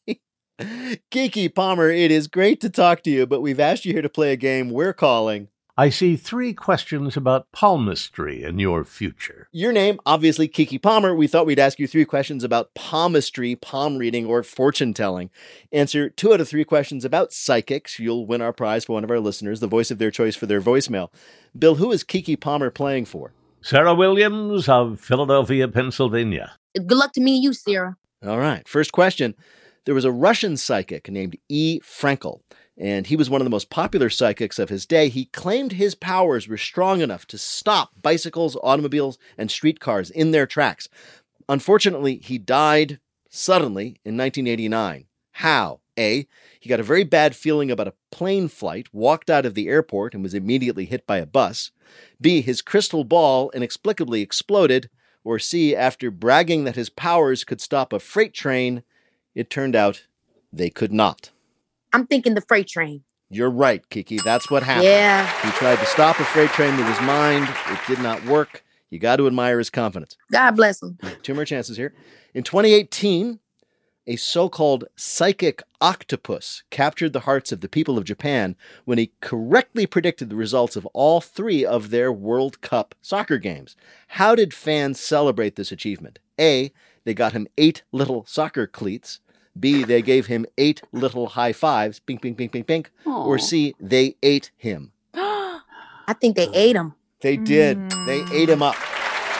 [1.11, 4.09] Keke Palmer, it is great to talk to you, but we've asked you here to
[4.09, 9.47] play a game we're calling I see three questions about palmistry in your future.
[9.51, 11.15] Your name, obviously Keke Palmer.
[11.15, 15.31] We thought we'd ask you three questions about palmistry, palm reading, or fortune telling.
[15.71, 17.97] Answer two out of three questions about psychics.
[17.97, 20.45] You'll win our prize for one of our listeners, the voice of their choice for
[20.45, 21.09] their voicemail.
[21.57, 23.33] Bill, who is Keke Palmer playing for?
[23.61, 26.51] Sarah Williams of Philadelphia, Pennsylvania.
[26.75, 27.97] Good luck to me and you, Sarah.
[28.23, 28.67] All right.
[28.67, 29.33] First question.
[29.85, 31.79] There was a Russian psychic named E.
[31.81, 32.41] Frankel
[32.77, 35.09] and he was one of the most popular psychics of his day.
[35.09, 40.47] He claimed his powers were strong enough to stop bicycles, automobiles, and streetcars in their
[40.47, 40.89] tracks.
[41.47, 45.05] Unfortunately, he died suddenly in 1989.
[45.33, 45.79] How?
[45.97, 46.27] A.
[46.59, 50.15] He got a very bad feeling about a plane flight, walked out of the airport,
[50.15, 51.71] and was immediately hit by a bus.
[52.19, 52.41] B.
[52.41, 54.89] His crystal ball inexplicably exploded.
[55.23, 55.75] Or C.
[55.75, 58.83] After bragging that his powers could stop a freight train,
[59.35, 60.05] it turned out
[60.51, 61.29] they could not.
[61.93, 63.03] I'm thinking the freight train.
[63.29, 64.21] You're right, Keke.
[64.23, 64.85] That's what happened.
[64.85, 65.25] Yeah.
[65.41, 67.47] He tried to stop a freight train with his mind.
[67.69, 68.63] It did not work.
[68.89, 70.17] You got to admire his confidence.
[70.31, 70.99] God bless him.
[71.23, 71.95] Two more chances here.
[72.35, 73.39] In 2018,
[74.05, 79.13] a so called psychic octopus captured the hearts of the people of Japan when he
[79.21, 83.75] correctly predicted the results of all three of their World Cup soccer games.
[84.09, 86.19] How did fans celebrate this achievement?
[86.39, 86.71] A.
[87.05, 89.21] They got him eight little soccer cleats.
[89.59, 92.91] B, they gave him eight little high fives, pink, pink, pink, pink, pink.
[93.05, 94.91] Or C, they ate him.
[95.13, 96.95] I think they ate him.
[97.21, 97.77] They did.
[97.77, 98.05] Mm.
[98.05, 98.75] They ate him up.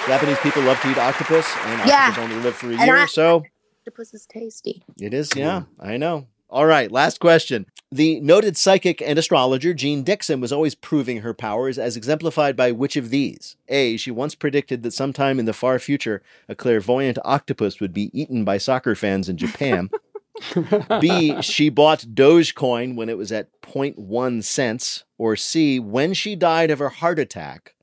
[0.07, 2.07] Japanese people love to eat octopus, and yeah.
[2.07, 3.43] octopus only live for a and year, I, so.
[3.81, 4.83] Octopus is tasty.
[4.99, 6.27] It is, yeah, I know.
[6.49, 7.65] All right, last question.
[7.91, 12.71] The noted psychic and astrologer Jeane Dixon was always proving her powers, as exemplified by
[12.71, 13.55] which of these?
[13.69, 13.97] A.
[13.97, 18.43] She once predicted that sometime in the far future, a clairvoyant octopus would be eaten
[18.43, 19.89] by soccer fans in Japan.
[21.01, 21.41] B.
[21.41, 25.03] She bought Dogecoin when it was at 0.1 cents.
[25.17, 25.79] Or C.
[25.79, 27.75] When she died of a heart attack,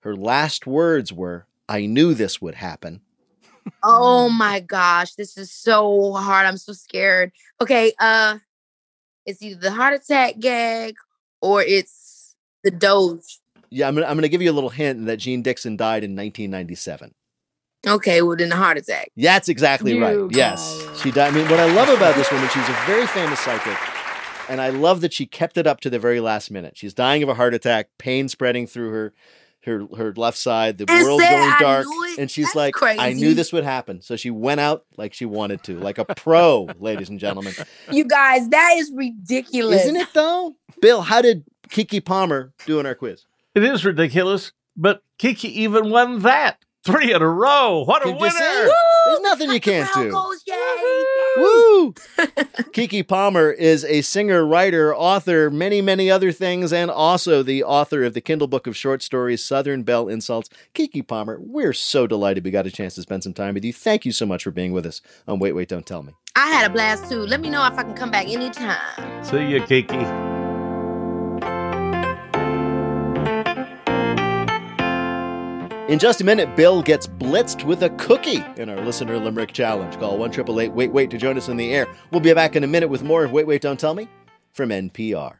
[0.00, 3.02] her last words were, I knew this would happen
[3.82, 6.46] oh my gosh, this is so hard.
[6.46, 7.32] I'm so scared.
[7.60, 8.38] Okay, uh
[9.24, 10.94] it's either the heart attack gag
[11.40, 13.40] or it's the Doge.
[13.70, 16.12] Yeah, I'm gonna, I'm gonna give you a little hint that Jeane Dixon died in
[16.12, 17.12] 1997.
[17.86, 19.10] Okay, well then the heart attack.
[19.16, 20.18] That's exactly you right.
[20.30, 21.32] Yes, she died.
[21.32, 23.76] I mean, what I love about this woman, she's a very famous psychic,
[24.48, 26.76] and I love that she kept it up to the very last minute.
[26.76, 29.14] She's dying of a heart attack, pain spreading through her
[29.66, 31.86] her her left side, the world going dark,
[32.18, 33.00] and she's That's like, crazy.
[33.00, 36.04] "I knew this would happen." So she went out like she wanted to, like a
[36.04, 37.52] pro, ladies and gentlemen.
[37.92, 40.08] You guys, that is ridiculous, isn't it?
[40.14, 43.26] Though, Bill, how did Keke Palmer do in our quiz?
[43.54, 47.82] It is ridiculous, but Keke even won that three in a row.
[47.84, 48.32] What a Did you winner!
[48.32, 48.70] see?
[49.06, 50.10] There's nothing you can't do.
[50.10, 51.04] Goes, yay!
[51.36, 51.92] Woo!
[52.72, 58.04] Keke Palmer is a singer, writer, author, many, many other things, and also the author
[58.04, 60.48] of the Kindle book of short stories, Southern Belle Insults.
[60.74, 63.72] Keke Palmer, we're so delighted we got a chance to spend some time with you.
[63.72, 66.14] Thank you so much for being with us on Wait, Wait, Don't Tell Me.
[66.34, 67.20] I had a blast too.
[67.20, 69.24] Let me know if I can come back anytime.
[69.24, 70.45] See you, Keke.
[75.88, 79.96] In just a minute, Bill gets blitzed with a cookie in our listener limerick challenge.
[80.00, 81.86] Call one triple eight wait wait to join us in the air.
[82.10, 84.08] We'll be back in a minute with more of Wait Wait Don't Tell Me
[84.52, 85.38] from NPR.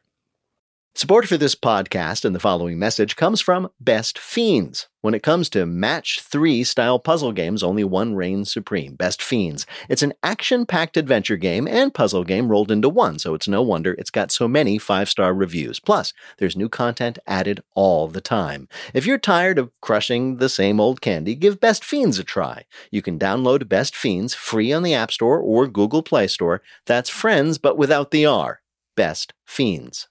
[0.97, 4.89] Support for this podcast and the following message comes from Best Fiends.
[5.03, 9.67] When it comes to match three style puzzle games, only one reigns supreme Best Fiends.
[9.91, 13.61] It's an action packed adventure game and puzzle game rolled into one, so it's no
[13.61, 15.81] wonder it's got so many five star reviews.
[15.81, 18.67] Plus, there's new content added all the time.
[18.95, 22.65] If you're tired of crushing the same old candy, give Best Fiends a try.
[22.91, 26.63] You can download Best Fiends free on the App Store or Google Play Store.
[26.87, 28.63] That's friends, but without the R.
[28.97, 30.09] Best Fiends.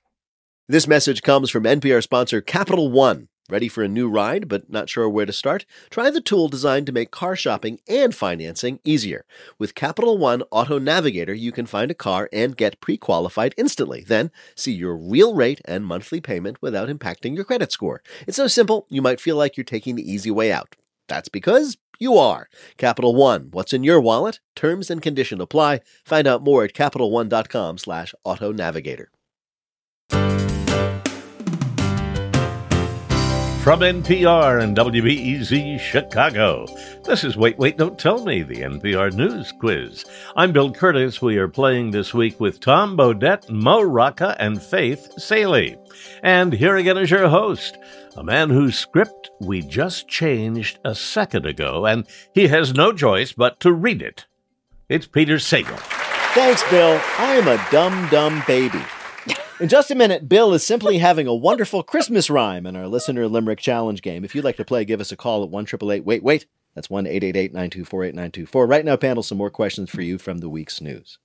[0.68, 3.28] This message comes from NPR sponsor Capital One.
[3.52, 5.64] Ready for a new ride, but not sure where to start?
[5.92, 9.26] Try the tool designed to make car shopping and financing easier.
[9.60, 14.04] With Capital One Auto Navigator, you can find a car and get pre qualified instantly.
[14.08, 18.02] Then see your real rate and monthly payment without impacting your credit score.
[18.26, 20.76] It's so simple, you might feel like you're taking the easy way out.
[21.08, 22.50] That's because you are.
[22.78, 24.40] Capital One, what's in your wallet?
[24.56, 25.82] Terms and condition apply.
[26.04, 29.12] Find out more at CapitalOne.com slash auto navigator.
[33.66, 36.68] From NPR and WBEZ Chicago,
[37.04, 40.06] this is Wait, Wait, Don't Tell Me, the NPR News Quiz.
[40.36, 41.20] I'm Bill Kurtis.
[41.20, 45.78] We are playing this week with Tom Bodett, Mo Rocca, and Faith Salie.
[46.22, 47.76] And here again is your host,
[48.16, 53.34] a man whose script we just changed a second ago, and he has no choice
[53.34, 54.28] but to read it.
[54.90, 55.80] It's Peter Sagal.
[56.36, 57.02] Thanks, Bill.
[57.18, 58.84] I am a dumb, dumb baby.
[59.60, 63.26] In just a minute, Bill is simply having a wonderful Christmas rhyme in our listener
[63.28, 64.26] limerick challenge game.
[64.26, 66.04] If you'd like to play, give us a call at one triple eight.
[66.04, 66.46] Wait, wait.
[66.74, 68.68] That's one eight eight eight nine two four eight nine two four.
[68.68, 71.20] Right now, panel, some more questions for you from the week's news.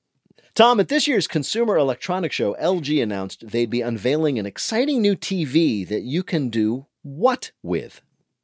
[0.54, 5.16] Tom, at this year's Consumer Electronics Show, LG announced they'd be unveiling an exciting new
[5.16, 8.00] TV that you can do what with?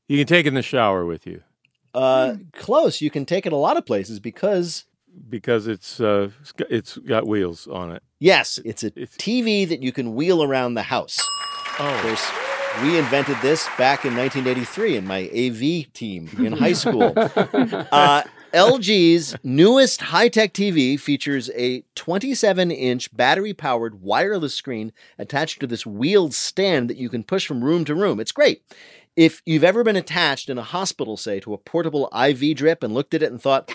[0.09, 1.42] You can take it in the shower with you
[1.94, 3.01] Uh, close.
[3.01, 4.85] You can take it a lot of places because
[5.29, 6.31] because it's uh,
[6.70, 8.02] it's got- wheels on it.
[8.20, 11.18] yes, it's a It's- TV that you can wheel around the house.
[11.18, 11.26] Of
[11.81, 12.31] Oh, course,
[12.83, 17.12] we invented this back in 1983 in my AV team in high school.
[17.92, 18.22] Uh,
[18.55, 25.66] LG's newest high tech TV features a 27 inch battery powered wireless screen attached to
[25.66, 28.18] this wheeled stand that you can push from room to room.
[28.20, 28.62] It's great.
[29.16, 32.92] If you've ever been attached in a hospital, say, to a portable IV drip and
[32.92, 33.74] looked at it and thought,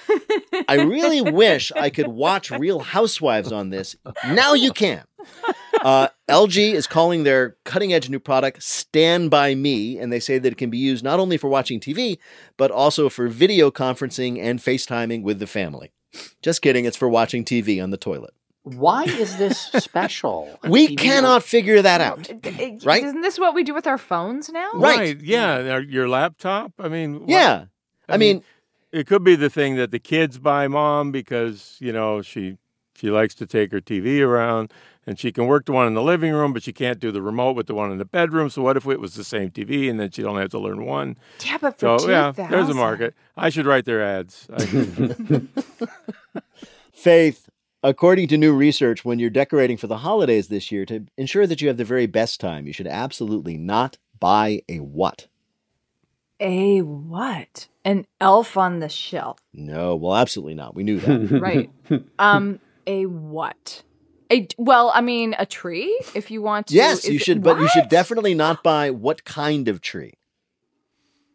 [0.67, 3.95] I really wish I could watch Real Housewives on this,
[4.27, 5.04] now you can.
[5.84, 10.38] Uh, LG is calling their cutting edge new product Stand By Me, and they say
[10.38, 12.19] that it can be used not only for watching TV,
[12.58, 15.91] but also for video conferencing and FaceTiming with the family.
[16.43, 18.34] Just kidding, it's for watching TV on the toilet.
[18.63, 20.60] Why is this special?
[20.67, 22.30] We TV cannot figure that out.
[22.86, 23.04] Right?
[23.04, 24.71] Isn't this what we do with our phones now?
[24.76, 25.19] Right.
[25.19, 26.74] Yeah, or your laptop.
[26.80, 27.65] I mean, what- Yeah.
[28.08, 28.43] I mean,
[28.91, 32.58] it could be the thing that the kids buy mom because you know she
[32.95, 34.71] she likes to take her TV around
[35.08, 37.21] and she can work the one in the living room, but she can't do the
[37.21, 38.50] remote with the one in the bedroom.
[38.50, 40.86] So what if it was the same TV and then she'd only have to learn
[40.86, 41.15] one?
[41.45, 43.15] Yeah, but for So yeah, there's a market.
[43.38, 44.47] I should write their ads.
[46.93, 47.50] Faith,
[47.84, 51.62] according to new research, when you're decorating for the holidays this year, to ensure that
[51.62, 55.28] you have the very best time, you should absolutely not buy a what?
[56.39, 57.67] A what?
[57.86, 59.39] An elf on the shelf.
[59.54, 60.76] No, well, absolutely not.
[60.76, 61.32] We knew that.
[61.41, 61.70] Right.
[62.20, 63.84] um, a what?
[64.32, 66.00] A well, I mean, a tree.
[66.15, 66.74] If you want to.
[66.76, 70.13] yes, you is- should, but you should definitely not buy what kind of tree.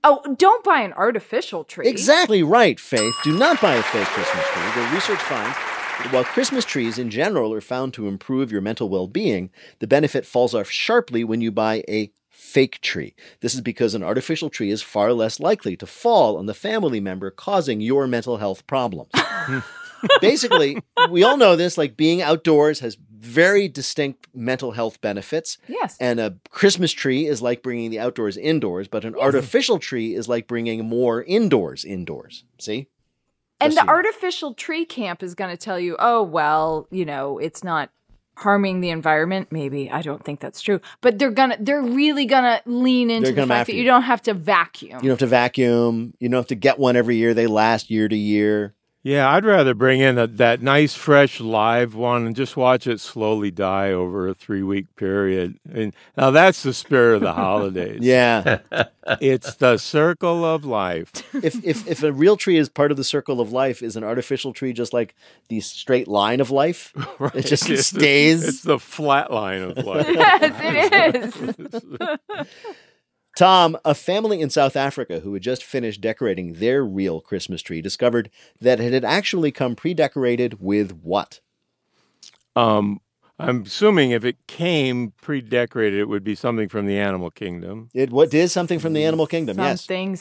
[0.03, 1.89] Oh, don't buy an artificial tree.
[1.89, 3.15] Exactly right, Faith.
[3.25, 4.83] Do not buy a fake Christmas tree.
[4.83, 5.76] The research finds that
[6.11, 10.27] while Christmas trees in general are found to improve your mental well being, the benefit
[10.27, 13.15] falls off sharply when you buy a fake tree.
[13.41, 17.01] This is because an artificial tree is far less likely to fall on the family
[17.01, 19.11] member causing your mental health problems.
[20.21, 20.79] Basically,
[21.11, 25.59] we all know this like being outdoors has very distinct mental health benefits.
[25.67, 25.97] Yes.
[25.99, 30.29] And a Christmas tree is like bringing the outdoors indoors, but an artificial tree is
[30.29, 32.45] like bringing more indoors indoors.
[32.59, 32.89] See?
[33.61, 37.65] And the artificial tree camp is going to tell you, oh, well, you know, it's
[37.65, 37.91] not
[38.37, 39.49] harming the environment.
[39.51, 39.91] Maybe.
[39.91, 40.81] I don't think that's true.
[41.01, 43.81] But they're going to, they're really going to lean into the fact that you.
[43.81, 45.01] you don't have to vacuum.
[45.03, 46.15] You don't have to vacuum.
[46.21, 47.33] You don't have to get one every year.
[47.35, 48.75] They last year to year.
[49.07, 52.99] Yeah, I'd rather bring in a, that nice, fresh, live one and just watch it
[52.99, 55.61] slowly die over a three week period.
[55.73, 58.01] And now that's the spirit of the holidays.
[58.03, 58.59] Yeah.
[59.21, 61.13] it's the circle of life.
[61.33, 64.03] if, if if a real tree is part of the circle of life, is an
[64.03, 65.15] artificial tree just like
[65.51, 66.93] the straight line of life?
[67.33, 68.45] It just It's the- stays.
[68.49, 70.07] it's the flat line of life.
[70.09, 72.49] yes, it is.
[73.37, 77.81] Tom, a family in South Africa who had just finished decorating their real Christmas tree
[77.83, 78.31] discovered
[78.61, 81.41] that it had actually come pre decorated with what?
[82.57, 83.01] um,
[83.39, 87.91] I'm assuming if it came pre-decorated, it would be something from the animal kingdom.
[87.93, 89.59] It what did something from the animal kingdom?
[89.59, 89.83] Yes.
[89.83, 90.19] Something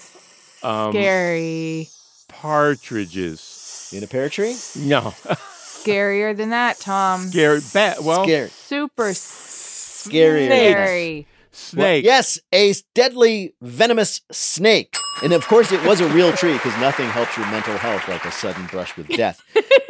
[0.62, 1.88] Um, scary.
[2.28, 3.92] Partridges.
[3.96, 4.58] In a pear tree?
[4.76, 5.14] No.
[5.62, 7.22] Scarier than that, Tom.
[7.28, 7.62] Scary.
[7.74, 8.04] Bat.
[8.04, 8.50] Well, Scary.
[8.50, 10.48] Super scary.
[10.48, 11.26] than
[11.56, 11.82] scary.
[11.82, 12.06] Well, snake.
[12.06, 14.96] yes, a deadly venomous snake.
[15.24, 18.26] And of course, it was a real tree because nothing helps your mental health like
[18.26, 19.42] a sudden brush with death.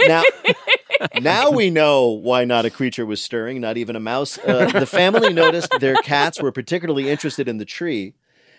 [0.08, 0.24] Now,
[1.22, 4.38] now we know why not a creature was stirring, not even a mouse.
[4.38, 8.14] Uh, the family noticed their cats were particularly interested in the tree.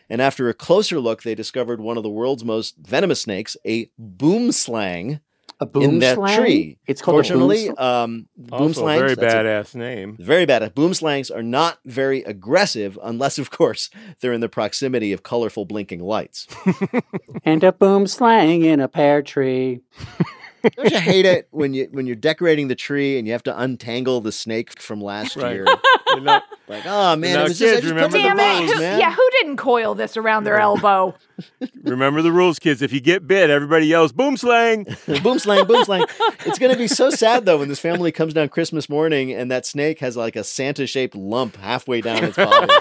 [0.09, 3.91] And after a closer look, they discovered one of the world's most venomous snakes, a
[4.01, 5.21] boomslang,
[5.59, 6.39] A boom in that slang?
[6.39, 6.79] tree.
[6.87, 10.17] It's called Fortunately, a boom um, Also a very that's a- badass name.
[10.21, 10.75] very bad.
[10.75, 13.89] Boomslangs are not very aggressive unless, of course,
[14.21, 16.47] they're in the proximity of colorful blinking lights.
[17.45, 19.81] and a boom slang in a pear tree.
[20.77, 23.61] Don't you hate it when you when you're decorating the tree and you have to
[23.61, 25.55] untangle the snake from last Right.
[25.55, 25.67] year?
[26.15, 28.61] You Like, oh man, it was just, I kids, just remember them the the it!
[28.69, 29.01] bows, Who, man.
[29.01, 31.15] yeah, who didn't coil this around their elbow?
[31.83, 32.81] remember the rules, kids.
[32.81, 34.87] If you get bit, everybody yells "boom slang."
[35.23, 36.05] boom slang, boom slang.
[36.47, 39.51] It's going to be so sad though when this family comes down Christmas morning and
[39.51, 42.73] that snake has like a Santa shaped lump halfway down its body.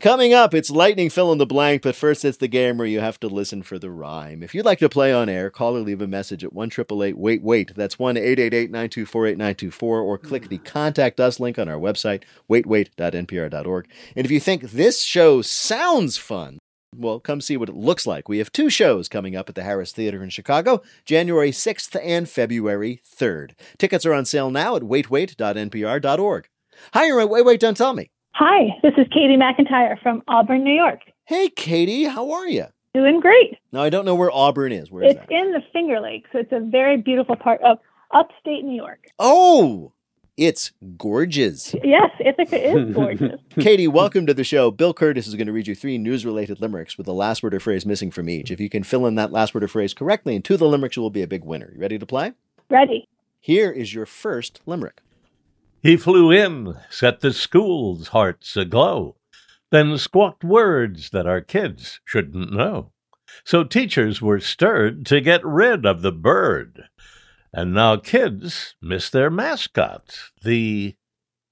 [0.00, 3.00] Coming up, it's lightning fill in the blank, but first it's the game where you
[3.00, 4.42] have to listen for the rhyme.
[4.42, 7.42] If you'd like to play on air, call or leave a message at 1 wait
[7.42, 7.74] wait.
[7.74, 13.88] That's 1 888 924 8924, or click the contact us link on our website, waitwait.npr.org.
[14.16, 16.58] And if you think this show sounds fun,
[16.96, 18.26] well, come see what it looks like.
[18.26, 22.26] We have two shows coming up at the Harris Theater in Chicago, January 6th and
[22.26, 23.50] February 3rd.
[23.76, 26.48] Tickets are on sale now at waitwait.npr.org.
[26.94, 28.10] Hi, Wait Wait, Don't Tell Me.
[28.32, 31.00] Hi, this is Katie McIntyre from Auburn, New York.
[31.26, 32.66] Hey, Katie, how are you?
[32.94, 33.58] Doing great.
[33.72, 34.90] Now, I don't know where Auburn is.
[34.90, 35.30] Where is It's that?
[35.30, 36.30] in the Finger Lakes.
[36.32, 37.78] So it's a very beautiful part of
[38.12, 39.06] upstate New York.
[39.18, 39.92] Oh,
[40.36, 41.74] it's gorgeous.
[41.84, 43.38] Yes, Ithaca is gorgeous.
[43.60, 44.70] Katie, welcome to the show.
[44.70, 47.54] Bill Kurtis is going to read you three news related limericks with the last word
[47.54, 48.50] or phrase missing from each.
[48.50, 50.68] If you can fill in that last word or phrase correctly and two of the
[50.68, 51.70] limericks, you will be a big winner.
[51.74, 52.32] You ready to play?
[52.70, 53.06] Ready.
[53.38, 55.00] Here is your first limerick.
[55.82, 59.16] He flew in, set the school's hearts aglow,
[59.70, 62.92] then squawked words that our kids shouldn't know.
[63.44, 66.84] So teachers were stirred to get rid of the bird.
[67.52, 70.96] And now kids miss their mascot, the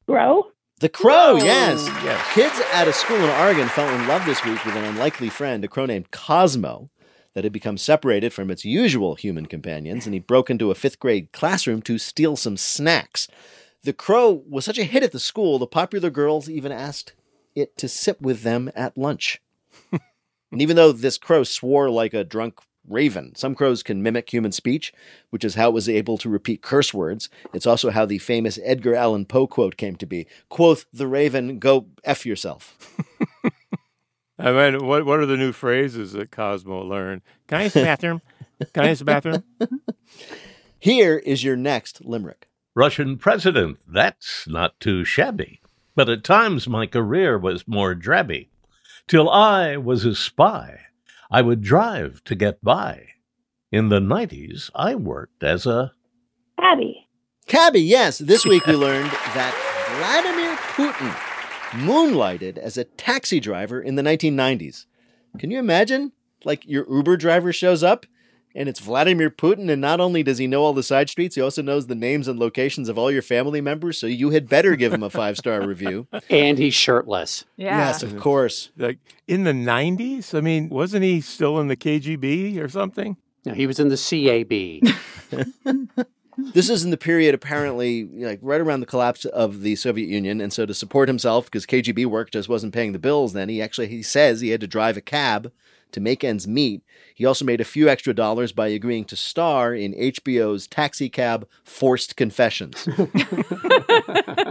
[0.06, 0.52] crow.
[0.80, 1.44] The crow, Whoa.
[1.44, 1.86] yes.
[2.04, 2.34] Yes.
[2.34, 5.64] Kids at a school in Oregon fell in love this week with an unlikely friend,
[5.64, 6.90] a crow named Cosmo,
[7.34, 11.00] that had become separated from its usual human companions, and he broke into a fifth
[11.00, 13.26] grade classroom to steal some snacks.
[13.88, 17.14] The crow was such a hit at the school, the popular girls even asked
[17.54, 19.40] it to sit with them at lunch.
[19.92, 24.52] and even though this crow swore like a drunk raven, some crows can mimic human
[24.52, 24.92] speech,
[25.30, 27.30] which is how it was able to repeat curse words.
[27.54, 31.58] It's also how the famous Edgar Allan Poe quote came to be Quoth the raven,
[31.58, 32.94] go F yourself.
[34.38, 37.22] I mean, what what are the new phrases that Cosmo learned?
[37.46, 38.20] Can I use the bathroom?
[38.74, 39.44] Can I use the bathroom?
[40.78, 42.47] Here is your next limerick.
[42.74, 43.78] Russian president.
[43.86, 45.60] That's not too shabby.
[45.94, 48.48] But at times my career was more drabby.
[49.06, 50.80] Till I was a spy,
[51.30, 53.06] I would drive to get by.
[53.72, 55.92] In the 90s, I worked as a
[56.58, 57.08] Abby.
[57.46, 58.18] Cabby, yes.
[58.18, 59.54] This week we learned that
[59.96, 61.14] Vladimir Putin
[61.84, 64.86] moonlighted as a taxi driver in the 1990s.
[65.38, 66.12] Can you imagine?
[66.44, 68.06] Like your Uber driver shows up
[68.54, 71.42] and it's Vladimir Putin, and not only does he know all the side streets, he
[71.42, 74.76] also knows the names and locations of all your family members, so you had better
[74.76, 76.06] give him a five star review.
[76.30, 77.44] And he's shirtless.
[77.56, 77.78] Yeah.
[77.78, 78.70] Yes, of course.
[78.76, 80.36] Like in the '90s?
[80.36, 83.16] I mean, wasn't he still in the KGB or something?
[83.44, 85.88] No, he was in the CAB.
[86.54, 90.40] This is in the period apparently like right around the collapse of the Soviet Union,
[90.40, 93.60] and so to support himself, because KGB work just wasn't paying the bills, then he
[93.60, 95.50] actually he says he had to drive a cab
[95.92, 96.82] to make ends meet.
[97.14, 101.48] He also made a few extra dollars by agreeing to star in HBO's Taxi Cab
[101.64, 102.88] Forced Confessions.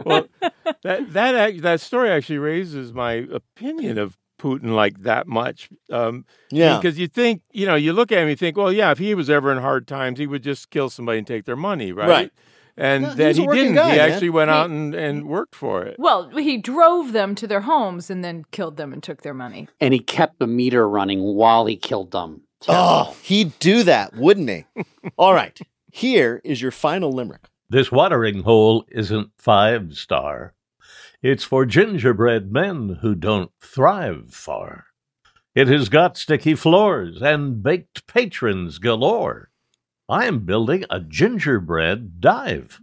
[0.06, 0.28] Well,
[0.84, 5.70] that that that story actually raises my opinion of Putin like that much.
[5.92, 6.78] Um, Yeah.
[6.78, 8.98] because you think you know you look at him, and you think, well, yeah, if
[9.00, 11.92] he was ever in hard times, he would just kill somebody and take their money,
[11.92, 12.08] right?
[12.10, 12.32] Right.
[12.78, 13.74] And No, he that was he didn't.
[13.76, 14.12] guy, he man.
[14.12, 15.96] actually went He- out and, and worked for it.
[15.98, 19.68] Well, he drove them to their homes and then killed them and took their money.
[19.82, 22.42] and he kept the meter running while he killed them.
[22.68, 24.66] Oh, he'd do that, wouldn't he?
[25.18, 25.60] All right.
[25.92, 27.48] Here is your final limerick.
[27.70, 30.54] This watering hole isn't five star.
[31.22, 34.86] It's for gingerbread men who don't thrive far.
[35.56, 39.50] It has got sticky floors and baked patrons galore.
[40.10, 42.80] I am building a gingerbread dive.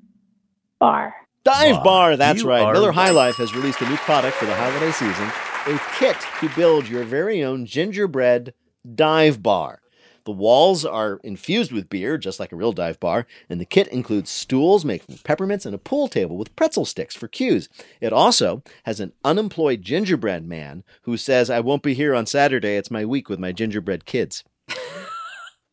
[0.78, 1.14] Bar.
[1.42, 2.72] Dive Wow, Bar, that's you right.
[2.72, 3.10] Miller High.
[3.10, 5.30] Life has released a new product for the holiday season
[5.66, 8.52] a kit to build your very own gingerbread
[8.94, 9.80] dive bar.
[10.24, 13.88] The walls are infused with beer, just like a real dive bar, and the kit
[13.88, 17.70] includes stools made from peppermints and a pool table with pretzel sticks for cues.
[18.02, 22.76] It also has an unemployed gingerbread man who says, I won't be here on Saturday.
[22.76, 24.44] It's my week with my gingerbread kids.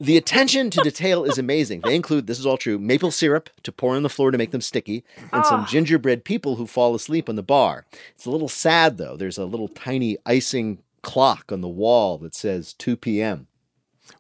[0.02, 1.82] The attention to detail is amazing.
[1.82, 4.50] They include, this is all true, maple syrup to pour on the floor to make
[4.50, 5.68] them sticky, and some Ah.
[5.70, 7.86] gingerbread people who fall asleep on the bar.
[8.16, 9.16] It's a little sad, though.
[9.16, 13.46] There's a little tiny icing clock on the wall that says 2 p.m.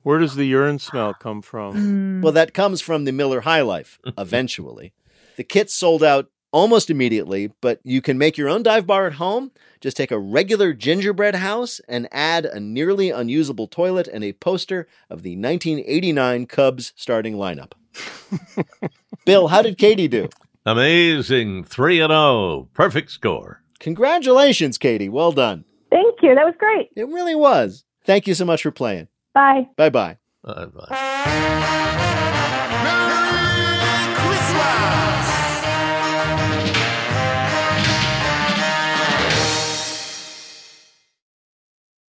[0.03, 2.21] Where does the urine smell come from?
[2.21, 4.93] Well, that comes from the Miller High Life, eventually.
[5.35, 9.13] the kit sold out almost immediately, but you can make your own dive bar at
[9.13, 9.51] home.
[9.79, 14.87] Just take a regular gingerbread house and add a nearly unusable toilet and a poster
[15.09, 17.73] of the 1989 Cubs starting lineup.
[19.25, 20.29] Bill, how did Katie do?
[20.65, 22.69] Amazing 3 and 0.
[22.73, 23.63] Perfect score.
[23.79, 25.09] Congratulations, Katie.
[25.09, 25.65] Well done.
[25.89, 26.35] Thank you.
[26.35, 26.89] That was great.
[26.95, 27.83] It really was.
[28.05, 29.07] Thank you so much for playing.
[29.33, 29.67] Bye.
[29.75, 30.17] Bye bye.
[30.43, 32.07] Bye-bye.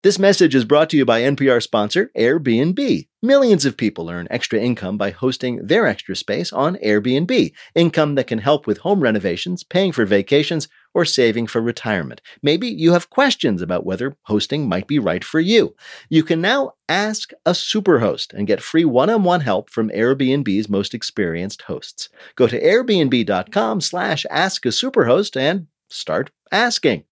[0.03, 3.07] This message is brought to you by NPR sponsor Airbnb.
[3.21, 7.51] Millions of people earn extra income by hosting their extra space on Airbnb.
[7.75, 12.19] Income that can help with home renovations, paying for vacations, or saving for retirement.
[12.41, 15.75] Maybe you have questions about whether hosting might be right for you.
[16.09, 21.61] You can now ask a superhost and get free one-on-one help from Airbnb's most experienced
[21.61, 22.09] hosts.
[22.35, 27.03] Go to airbnb.com slash ask a superhost and start asking.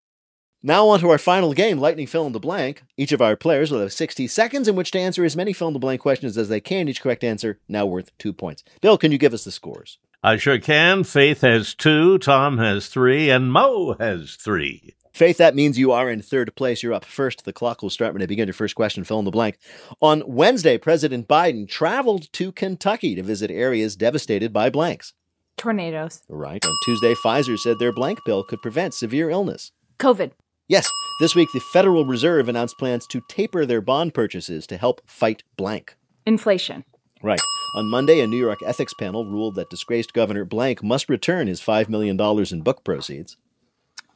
[0.61, 2.83] Now on to our final game, Lightning Fill in the Blank.
[2.97, 5.69] Each of our players will have 60 seconds in which to answer as many fill
[5.69, 6.89] in the blank questions as they can.
[6.89, 8.65] Each correct answer now worth two points.
[8.81, 9.99] Bill, can you give us the scores?
[10.21, 11.05] I sure can.
[11.05, 14.95] Faith has two, Tom has three, and Mo has three.
[15.13, 16.83] Faith, that means you are in third place.
[16.83, 17.45] You're up first.
[17.45, 19.05] The clock will start when I begin your first question.
[19.05, 19.57] Fill in the blank.
[20.01, 25.13] On Wednesday, President Biden traveled to Kentucky to visit areas devastated by blanks.
[25.55, 26.21] Tornadoes.
[26.27, 26.65] Right.
[26.65, 29.71] On Tuesday, Pfizer said their blank pill could prevent severe illness.
[29.99, 30.31] COVID.
[30.69, 30.87] Yes,
[31.19, 35.41] this week the Federal Reserve announced plans to taper their bond purchases to help fight
[35.57, 35.95] blank.
[36.27, 36.85] Inflation.
[37.23, 37.41] Right.
[37.73, 41.59] On Monday, a New York ethics panel ruled that disgraced Governor Blank must return his
[41.59, 42.19] $5 million
[42.51, 43.35] in book proceeds.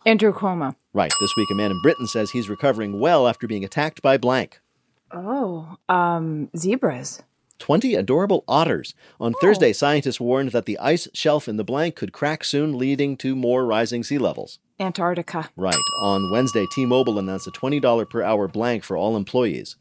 [0.06, 0.76] Andrew Cuomo.
[0.94, 1.12] Right.
[1.20, 4.62] This week, a man in Britain says he's recovering well after being attacked by blank.
[5.12, 7.24] Oh, um, zebras.
[7.58, 8.94] 20 adorable otters.
[9.20, 13.18] On Thursday, scientists warned that the ice shelf in the blank could crack soon, leading
[13.18, 14.60] to more rising sea levels.
[14.84, 15.50] Antarctica.
[15.56, 15.76] Right.
[16.02, 19.78] On Wednesday, T Mobile announced a $20 per hour blank for all employees.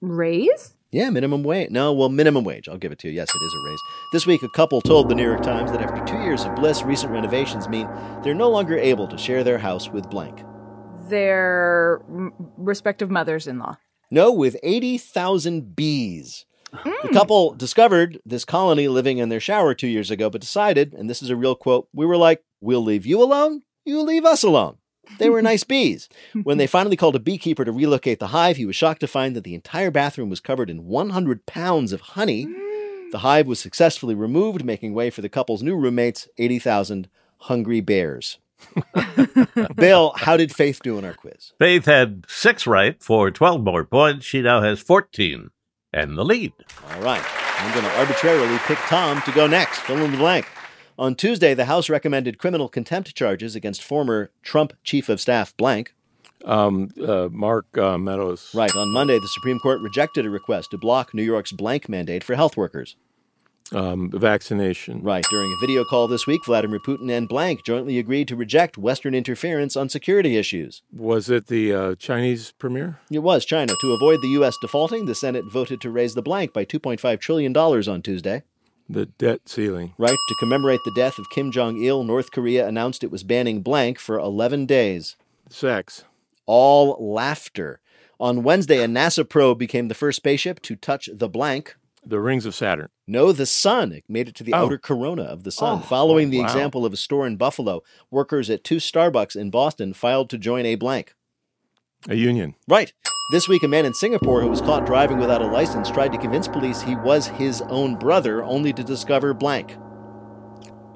[0.00, 0.74] Raise?
[0.90, 1.70] Yeah, minimum wage.
[1.70, 2.68] No, well, minimum wage.
[2.68, 3.14] I'll give it to you.
[3.14, 3.80] Yes, it is a raise.
[4.12, 6.82] This week, a couple told the New York Times that after two years of bliss,
[6.82, 7.88] recent renovations mean
[8.22, 10.42] they're no longer able to share their house with blank.
[11.08, 12.02] Their
[12.58, 13.78] respective mothers in law.
[14.10, 16.44] No, with 80,000 bees.
[16.72, 17.12] The hmm.
[17.14, 21.22] couple discovered this colony living in their shower two years ago, but decided, and this
[21.22, 24.76] is a real quote, we were like, we'll leave you alone, you leave us alone.
[25.18, 26.08] They were nice bees.
[26.42, 29.36] When they finally called a beekeeper to relocate the hive, he was shocked to find
[29.36, 32.44] that the entire bathroom was covered in 100 pounds of honey.
[32.44, 33.20] The mm.
[33.20, 37.08] hive was successfully removed, making way for the couple's new roommates, 80,000
[37.38, 38.38] hungry bears.
[39.76, 41.52] Bill, how did Faith do in our quiz?
[41.58, 44.24] Faith had six right for 12 more points.
[44.24, 45.50] She now has 14
[45.92, 46.52] and the lead.
[46.90, 47.24] All right.
[47.58, 49.80] I'm going to arbitrarily pick Tom to go next.
[49.80, 50.46] Fill in the blank.
[50.98, 55.94] On Tuesday, the House recommended criminal contempt charges against former Trump chief of staff blank.
[56.44, 58.50] Um, uh, Mark uh, Meadows.
[58.54, 58.74] Right.
[58.74, 62.34] On Monday, the Supreme Court rejected a request to block New York's blank mandate for
[62.34, 62.96] health workers.
[63.70, 65.02] Um, vaccination.
[65.02, 65.24] Right.
[65.30, 69.14] During a video call this week, Vladimir Putin and blank jointly agreed to reject Western
[69.14, 70.82] interference on security issues.
[70.92, 72.98] Was it the uh, Chinese premier?
[73.10, 73.72] It was China.
[73.80, 74.56] To avoid the U.S.
[74.60, 78.42] defaulting, the Senate voted to raise the blank by $2.5 trillion on Tuesday.
[78.88, 79.94] The debt ceiling.
[79.98, 80.18] Right.
[80.28, 83.98] To commemorate the death of Kim Jong il, North Korea announced it was banning blank
[83.98, 85.16] for 11 days.
[85.48, 86.04] Sex.
[86.46, 87.80] All laughter.
[88.20, 91.76] On Wednesday, a NASA probe became the first spaceship to touch the blank.
[92.04, 92.88] The rings of Saturn.
[93.06, 93.92] No, the sun.
[93.92, 94.66] It made it to the Oh.
[94.66, 95.78] outer corona of the sun.
[95.78, 96.44] Oh, Following the wow.
[96.44, 100.66] example of a store in Buffalo, workers at two Starbucks in Boston filed to join
[100.66, 101.14] a blank.
[102.08, 102.56] A union.
[102.68, 102.92] Right.
[103.32, 106.18] This week, a man in Singapore who was caught driving without a license tried to
[106.18, 109.74] convince police he was his own brother, only to discover blank.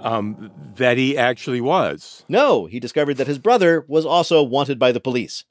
[0.01, 2.25] um, that he actually was.
[2.29, 5.45] No, he discovered that his brother was also wanted by the police.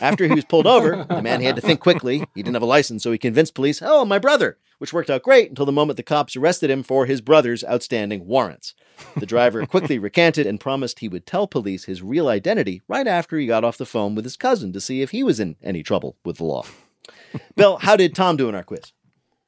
[0.00, 2.18] After he was pulled over, the man had to think quickly.
[2.34, 5.22] He didn't have a license, so he convinced police, oh, my brother, which worked out
[5.22, 8.74] great until the moment the cops arrested him for his brother's outstanding warrants.
[9.16, 13.38] The driver quickly recanted and promised he would tell police his real identity right after
[13.38, 15.84] he got off the phone with his cousin to see if he was in any
[15.84, 16.64] trouble with the law.
[17.54, 18.92] Bill, how did Tom do in our quiz?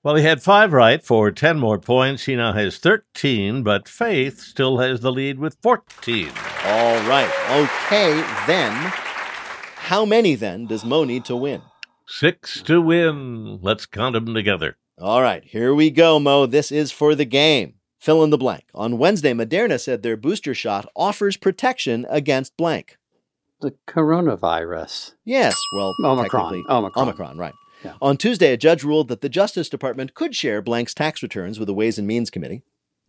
[0.04, 2.26] Well, he had five right for 10 more points.
[2.26, 6.28] He now has 13, but Faith still has the lead with 14.
[6.28, 7.32] All right.
[7.50, 8.70] Okay, then.
[9.74, 11.62] How many then does Mo need to win?
[12.06, 13.58] Six to win.
[13.60, 14.76] Let's count them together.
[15.00, 16.46] All right, here we go, Mo.
[16.46, 17.74] This is for the game.
[17.98, 18.64] Fill in the blank.
[18.74, 22.96] On Wednesday, Moderna said their booster shot offers protection against blank.
[23.60, 25.14] The coronavirus.
[25.24, 26.64] Yes, well, Omicron.
[26.68, 27.02] Omicron.
[27.08, 27.54] Omicron, right.
[27.84, 27.94] Yeah.
[28.00, 31.66] On Tuesday, a judge ruled that the Justice Department could share blank's tax returns with
[31.66, 32.62] the Ways and Means Committee.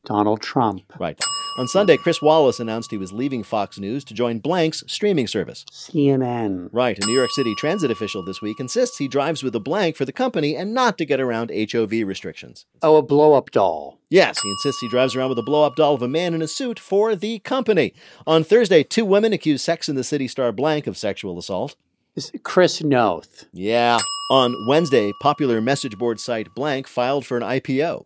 [0.05, 0.91] Donald Trump.
[0.99, 1.19] Right.
[1.57, 5.63] On Sunday, Chris Wallace announced he was leaving Fox News to join Blank's streaming service.
[5.71, 6.67] CNN.
[6.73, 7.01] Right.
[7.01, 10.03] A New York City transit official this week insists he drives with a blank for
[10.03, 12.65] the company and not to get around HOV restrictions.
[12.81, 14.01] Oh, a blow up doll.
[14.09, 16.41] Yes, he insists he drives around with a blow up doll of a man in
[16.41, 17.93] a suit for the company.
[18.27, 21.77] On Thursday, two women accused Sex and the City star Blank of sexual assault.
[22.15, 23.45] Is Chris Noth.
[23.53, 23.99] Yeah.
[24.29, 28.05] On Wednesday, popular message board site Blank filed for an IPO.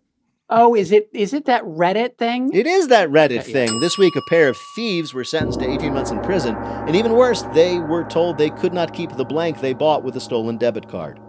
[0.52, 2.52] Oh, is it is it that Reddit thing?
[2.54, 3.80] It is that Reddit thing.
[3.80, 7.14] This week, a pair of thieves were sentenced to 18 months in prison, and even
[7.14, 10.58] worse, they were told they could not keep the blank they bought with a stolen
[10.58, 11.20] debit card.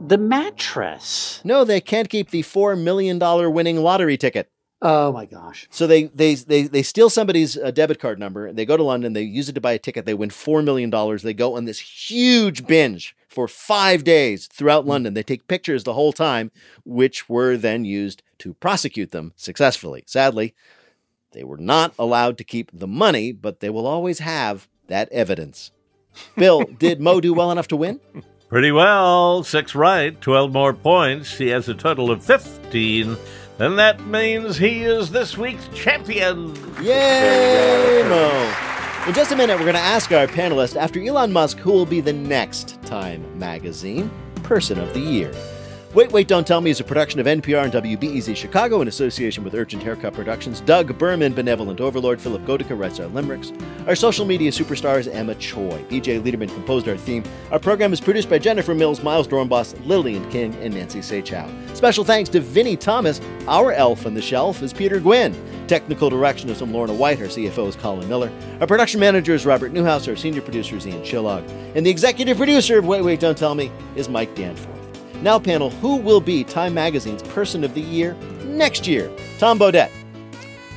[0.00, 1.42] The mattress.
[1.44, 3.18] No, they can't keep the $4 million
[3.52, 4.50] winning lottery ticket.
[4.82, 5.66] Oh my gosh.
[5.70, 8.52] So they they they, they steal somebody's uh, debit card number.
[8.52, 9.14] They go to London.
[9.14, 10.04] They use it to buy a ticket.
[10.04, 11.22] They win four million dollars.
[11.22, 14.90] They go on this huge binge for five days throughout hmm.
[14.90, 15.14] London.
[15.14, 16.50] They take pictures the whole time,
[16.84, 20.04] which were then used to prosecute them successfully.
[20.06, 20.54] Sadly,
[21.32, 25.72] they were not allowed to keep the money, but they will always have that evidence.
[26.36, 28.00] Bill, did Mo do well enough to win?
[28.48, 29.42] Pretty well.
[29.42, 31.36] Six right, 12 more points.
[31.36, 33.16] He has a total of 15.
[33.58, 36.54] And that means he is this week's champion.
[36.80, 38.54] Yay, Mo!
[39.06, 41.86] In just a minute, we're going to ask our panelists after Elon Musk who will
[41.86, 44.10] be the next Time Magazine
[44.42, 45.32] Person of the Year.
[45.94, 49.44] Wait, Wait, Don't Tell Me is a production of NPR and WBEZ Chicago in association
[49.44, 50.60] with Urgent Haircut Productions.
[50.60, 53.52] Doug Berman, Benevolent Overlord, Philipp Goedicke writes our limericks.
[53.86, 55.84] Our social media superstar is Emma Choi.
[55.88, 57.22] BJ Liederman composed our theme.
[57.52, 61.76] Our program is produced by Jennifer Mills, Miles Dornbos, Lillian King, and Nancy Saechao.
[61.76, 63.20] Special thanks to Vinnie Thomas.
[63.46, 65.32] Our elf on the shelf is Peter Gwynn.
[65.68, 67.20] Technical direction is from Lorna White.
[67.20, 68.32] Our CFO is Colin Miller.
[68.60, 70.08] Our production manager is Robert Newhouse.
[70.08, 71.48] Our senior producer is Ian Chillag.
[71.76, 74.73] And the executive producer of Wait, Wait, Don't Tell Me is Mike Danforth.
[75.22, 79.10] Now, panel, who will be Time Magazine's Person of the Year next year?
[79.38, 79.90] Tom Bodett.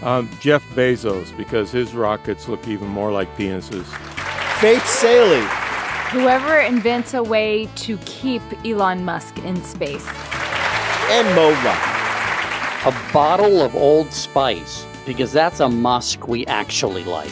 [0.01, 3.85] Um, Jeff Bezos, because his rockets look even more like penises.
[4.59, 5.45] Faith Salie.
[6.11, 10.07] Whoever invents a way to keep Elon Musk in space.
[11.09, 11.95] And Mo Rock.
[12.85, 17.27] A bottle of Old Spice, because that's a musk we actually like.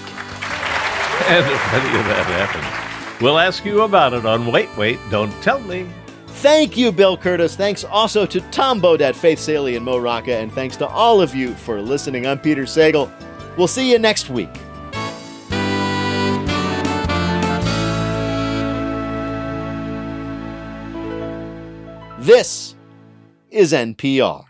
[1.27, 5.31] And if any of that happens, we'll ask you about it on Wait, Wait, Don't
[5.41, 5.87] Tell Me.
[6.39, 7.55] Thank you, Bill Kurtis.
[7.55, 10.35] Thanks also to Tom Bodett, Faith Salie, and Mo Rocca.
[10.35, 12.27] And thanks to all of you for listening.
[12.27, 13.09] I'm Peter Sagal.
[13.57, 14.53] We'll see you next week.
[22.19, 22.75] This
[23.49, 24.43] is NPR.